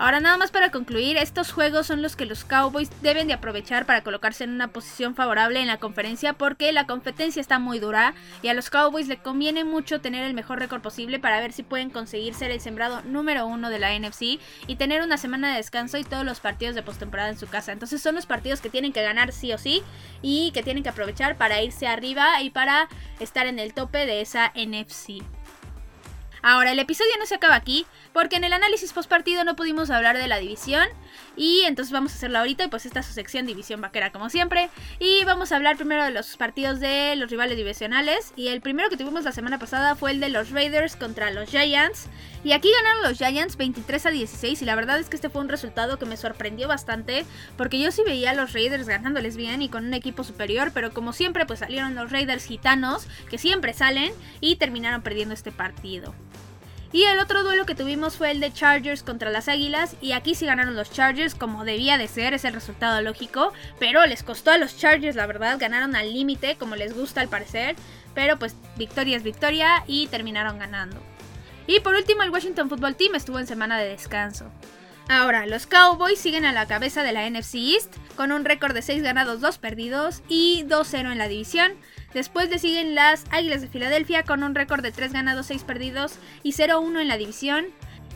Ahora 0.00 0.18
nada 0.18 0.38
más 0.38 0.50
para 0.50 0.70
concluir, 0.70 1.18
estos 1.18 1.52
juegos 1.52 1.86
son 1.86 2.00
los 2.00 2.16
que 2.16 2.24
los 2.24 2.44
Cowboys 2.44 2.88
deben 3.02 3.26
de 3.26 3.34
aprovechar 3.34 3.84
para 3.84 4.02
colocarse 4.02 4.44
en 4.44 4.50
una 4.50 4.68
posición 4.68 5.14
favorable 5.14 5.60
en 5.60 5.66
la 5.66 5.76
conferencia 5.76 6.32
porque 6.32 6.72
la 6.72 6.86
competencia 6.86 7.38
está 7.38 7.58
muy 7.58 7.80
dura 7.80 8.14
y 8.40 8.48
a 8.48 8.54
los 8.54 8.70
Cowboys 8.70 9.08
le 9.08 9.18
conviene 9.18 9.62
mucho 9.62 10.00
tener 10.00 10.24
el 10.24 10.32
mejor 10.32 10.58
récord 10.58 10.80
posible 10.80 11.18
para 11.18 11.38
ver 11.40 11.52
si 11.52 11.62
pueden 11.62 11.90
conseguir 11.90 12.32
ser 12.32 12.50
el 12.50 12.62
sembrado 12.62 13.02
número 13.02 13.44
uno 13.44 13.68
de 13.68 13.78
la 13.78 13.92
NFC 13.92 14.40
y 14.66 14.76
tener 14.76 15.02
una 15.02 15.18
semana 15.18 15.50
de 15.50 15.58
descanso 15.58 15.98
y 15.98 16.04
todos 16.04 16.24
los 16.24 16.40
partidos 16.40 16.74
de 16.74 16.82
postemporada 16.82 17.28
en 17.28 17.38
su 17.38 17.46
casa. 17.46 17.72
Entonces 17.72 18.00
son 18.00 18.14
los 18.14 18.24
partidos 18.24 18.62
que 18.62 18.70
tienen 18.70 18.94
que 18.94 19.02
ganar 19.02 19.32
sí 19.32 19.52
o 19.52 19.58
sí 19.58 19.82
y 20.22 20.50
que 20.52 20.62
tienen 20.62 20.82
que 20.82 20.88
aprovechar 20.88 21.36
para 21.36 21.60
irse 21.60 21.86
arriba 21.86 22.40
y 22.40 22.48
para 22.48 22.88
estar 23.18 23.46
en 23.46 23.58
el 23.58 23.74
tope 23.74 24.06
de 24.06 24.22
esa 24.22 24.50
NFC. 24.54 25.22
Ahora, 26.42 26.72
el 26.72 26.78
episodio 26.78 27.12
no 27.18 27.26
se 27.26 27.34
acaba 27.34 27.54
aquí, 27.54 27.86
porque 28.12 28.36
en 28.36 28.44
el 28.44 28.52
análisis 28.52 28.92
post 28.92 29.08
partido 29.08 29.44
no 29.44 29.56
pudimos 29.56 29.90
hablar 29.90 30.16
de 30.16 30.26
la 30.26 30.38
división. 30.38 30.88
Y 31.36 31.62
entonces 31.62 31.92
vamos 31.92 32.12
a 32.12 32.16
hacerlo 32.16 32.38
ahorita, 32.38 32.64
y 32.64 32.68
pues 32.68 32.86
esta 32.86 33.00
es 33.00 33.06
su 33.06 33.12
sección 33.12 33.46
División 33.46 33.80
Vaquera, 33.80 34.10
como 34.10 34.30
siempre. 34.30 34.70
Y 34.98 35.24
vamos 35.24 35.52
a 35.52 35.56
hablar 35.56 35.76
primero 35.76 36.04
de 36.04 36.10
los 36.10 36.36
partidos 36.36 36.80
de 36.80 37.14
los 37.16 37.30
rivales 37.30 37.56
divisionales. 37.56 38.32
Y 38.36 38.48
el 38.48 38.60
primero 38.60 38.88
que 38.88 38.96
tuvimos 38.96 39.24
la 39.24 39.32
semana 39.32 39.58
pasada 39.58 39.96
fue 39.96 40.12
el 40.12 40.20
de 40.20 40.30
los 40.30 40.50
Raiders 40.50 40.96
contra 40.96 41.30
los 41.30 41.50
Giants. 41.50 42.06
Y 42.42 42.52
aquí 42.52 42.70
ganaron 42.72 43.02
los 43.02 43.18
Giants 43.18 43.56
23 43.56 44.06
a 44.06 44.10
16. 44.10 44.62
Y 44.62 44.64
la 44.64 44.74
verdad 44.74 44.98
es 44.98 45.08
que 45.08 45.16
este 45.16 45.28
fue 45.28 45.42
un 45.42 45.48
resultado 45.48 45.98
que 45.98 46.06
me 46.06 46.16
sorprendió 46.16 46.68
bastante. 46.68 47.26
Porque 47.56 47.78
yo 47.78 47.90
sí 47.90 48.02
veía 48.04 48.30
a 48.30 48.34
los 48.34 48.52
Raiders 48.52 48.88
ganándoles 48.88 49.36
bien 49.36 49.62
y 49.62 49.68
con 49.68 49.86
un 49.86 49.94
equipo 49.94 50.24
superior. 50.24 50.72
Pero 50.72 50.92
como 50.92 51.12
siempre, 51.12 51.46
pues 51.46 51.60
salieron 51.60 51.94
los 51.94 52.10
Raiders 52.10 52.44
gitanos, 52.44 53.06
que 53.28 53.38
siempre 53.38 53.74
salen, 53.74 54.12
y 54.40 54.56
terminaron 54.56 55.02
perdiendo 55.02 55.34
este 55.34 55.52
partido. 55.52 56.14
Y 56.92 57.04
el 57.04 57.20
otro 57.20 57.44
duelo 57.44 57.66
que 57.66 57.76
tuvimos 57.76 58.16
fue 58.16 58.32
el 58.32 58.40
de 58.40 58.52
Chargers 58.52 59.02
contra 59.02 59.30
las 59.30 59.48
Águilas. 59.48 59.96
Y 60.00 60.12
aquí 60.12 60.34
sí 60.34 60.46
ganaron 60.46 60.74
los 60.74 60.90
Chargers 60.90 61.34
como 61.34 61.64
debía 61.64 61.98
de 61.98 62.08
ser, 62.08 62.34
es 62.34 62.44
el 62.44 62.54
resultado 62.54 63.00
lógico. 63.00 63.52
Pero 63.78 64.04
les 64.06 64.22
costó 64.22 64.50
a 64.50 64.58
los 64.58 64.76
Chargers, 64.76 65.16
la 65.16 65.26
verdad, 65.26 65.58
ganaron 65.58 65.94
al 65.94 66.12
límite 66.12 66.56
como 66.56 66.74
les 66.74 66.94
gusta 66.94 67.20
al 67.20 67.28
parecer. 67.28 67.76
Pero 68.14 68.38
pues 68.38 68.56
victoria 68.76 69.16
es 69.16 69.22
victoria 69.22 69.84
y 69.86 70.08
terminaron 70.08 70.58
ganando. 70.58 70.96
Y 71.66 71.78
por 71.80 71.94
último 71.94 72.24
el 72.24 72.30
Washington 72.30 72.68
Football 72.68 72.96
Team 72.96 73.14
estuvo 73.14 73.38
en 73.38 73.46
semana 73.46 73.78
de 73.78 73.90
descanso. 73.90 74.50
Ahora, 75.08 75.46
los 75.46 75.66
Cowboys 75.66 76.20
siguen 76.20 76.44
a 76.44 76.52
la 76.52 76.66
cabeza 76.66 77.02
de 77.02 77.10
la 77.12 77.28
NFC 77.28 77.54
East 77.56 77.94
con 78.16 78.30
un 78.30 78.44
récord 78.44 78.74
de 78.74 78.82
6 78.82 79.02
ganados, 79.02 79.40
2 79.40 79.58
perdidos 79.58 80.22
y 80.28 80.64
2-0 80.68 81.10
en 81.10 81.18
la 81.18 81.26
división. 81.26 81.72
Después 82.14 82.50
le 82.50 82.58
siguen 82.58 82.94
las 82.94 83.24
Águilas 83.30 83.60
de 83.60 83.68
Filadelfia 83.68 84.24
con 84.24 84.42
un 84.42 84.54
récord 84.54 84.82
de 84.82 84.92
3 84.92 85.12
ganados, 85.12 85.46
6 85.46 85.62
perdidos 85.64 86.14
y 86.42 86.52
0-1 86.52 87.00
en 87.00 87.08
la 87.08 87.16
división. 87.16 87.66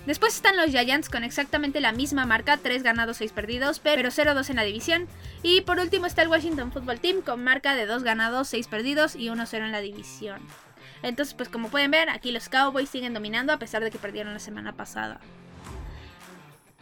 Después 0.07 0.35
están 0.35 0.57
los 0.57 0.67
Giants 0.67 1.09
con 1.09 1.25
exactamente 1.25 1.81
la 1.81 1.93
misma 1.93 2.27
marca, 2.27 2.59
3 2.59 2.83
ganados, 2.83 3.17
6 3.19 3.33
perdidos, 3.33 3.79
pero 3.79 4.11
0-2 4.11 4.51
en 4.51 4.57
la 4.57 4.65
división. 4.65 5.07
Y 5.43 5.63
por 5.63 5.79
último 5.79 6.07
está 6.07 6.23
el 6.23 6.29
Washington 6.29 6.73
Football 6.73 7.01
Team 7.01 7.23
con 7.23 7.43
marca 7.43 7.75
de 7.75 7.87
2 7.87 8.03
ganados, 8.03 8.49
6 8.49 8.67
perdidos 8.69 9.17
y 9.17 9.29
1-0 9.29 9.65
en 9.65 9.73
la 9.73 9.81
división. 9.81 10.43
Entonces, 11.03 11.35
pues 11.35 11.49
como 11.49 11.69
pueden 11.69 11.91
ver, 11.91 12.11
aquí 12.11 12.33
los 12.33 12.49
Cowboys 12.49 12.91
siguen 12.91 13.15
dominando 13.15 13.53
a 13.53 13.59
pesar 13.59 13.83
de 13.83 13.91
que 13.91 13.99
perdieron 13.99 14.33
la 14.33 14.41
semana 14.41 14.73
pasada. 14.73 15.21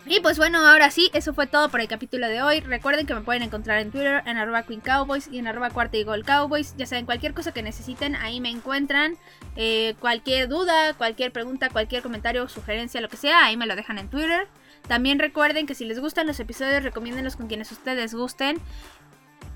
Y 0.05 0.19
pues 0.19 0.37
bueno, 0.37 0.59
ahora 0.67 0.91
sí, 0.91 1.11
eso 1.15 1.33
fue 1.33 1.47
todo 1.47 1.69
por 1.69 1.81
el 1.81 1.87
capítulo 1.87 2.27
de 2.27 2.43
hoy. 2.43 2.61
Recuerden 2.61 3.07
que 3.07 3.15
me 3.15 3.21
pueden 3.21 3.43
encontrar 3.43 3.79
en 3.79 3.93
Twitter, 3.93 4.23
en 4.27 4.37
arroba 4.37 4.65
Queen 4.65 4.81
Cowboys 4.81 5.29
y 5.31 5.39
en 5.39 5.47
arroba 5.47 5.71
cuarta 5.71 5.97
y 5.97 6.03
gol 6.03 6.25
Cowboys. 6.25 6.75
Ya 6.77 6.87
saben, 6.87 7.07
cualquier 7.07 7.35
cosa 7.35 7.53
que 7.53 7.63
necesiten, 7.63 8.17
ahí 8.17 8.41
me 8.41 8.51
encuentran. 8.51 9.17
Eh, 9.55 9.95
cualquier 10.01 10.49
duda, 10.49 10.95
cualquier 10.95 11.31
pregunta, 11.31 11.69
cualquier 11.71 12.03
comentario, 12.03 12.49
sugerencia, 12.49 13.01
lo 13.01 13.09
que 13.09 13.17
sea, 13.17 13.45
ahí 13.45 13.57
me 13.57 13.67
lo 13.67 13.77
dejan 13.77 13.99
en 13.99 14.09
Twitter. 14.09 14.49
También 14.89 15.21
recuerden 15.21 15.67
que 15.67 15.77
si 15.77 15.85
les 15.85 16.01
gustan 16.01 16.27
los 16.27 16.41
episodios, 16.41 16.83
recomiéndenlos 16.83 17.37
con 17.37 17.47
quienes 17.47 17.71
ustedes 17.71 18.13
gusten. 18.13 18.59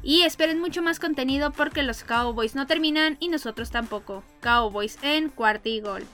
Y 0.04 0.22
esperen 0.22 0.60
mucho 0.60 0.80
más 0.80 1.00
contenido 1.00 1.50
porque 1.50 1.82
los 1.82 2.04
Cowboys 2.04 2.54
no 2.54 2.68
terminan 2.68 3.16
y 3.18 3.28
nosotros 3.28 3.70
tampoco. 3.70 4.22
Cowboys 4.40 4.98
en 5.02 5.28
cuarta 5.30 5.68
y 5.68 5.80
gol. 5.80 6.04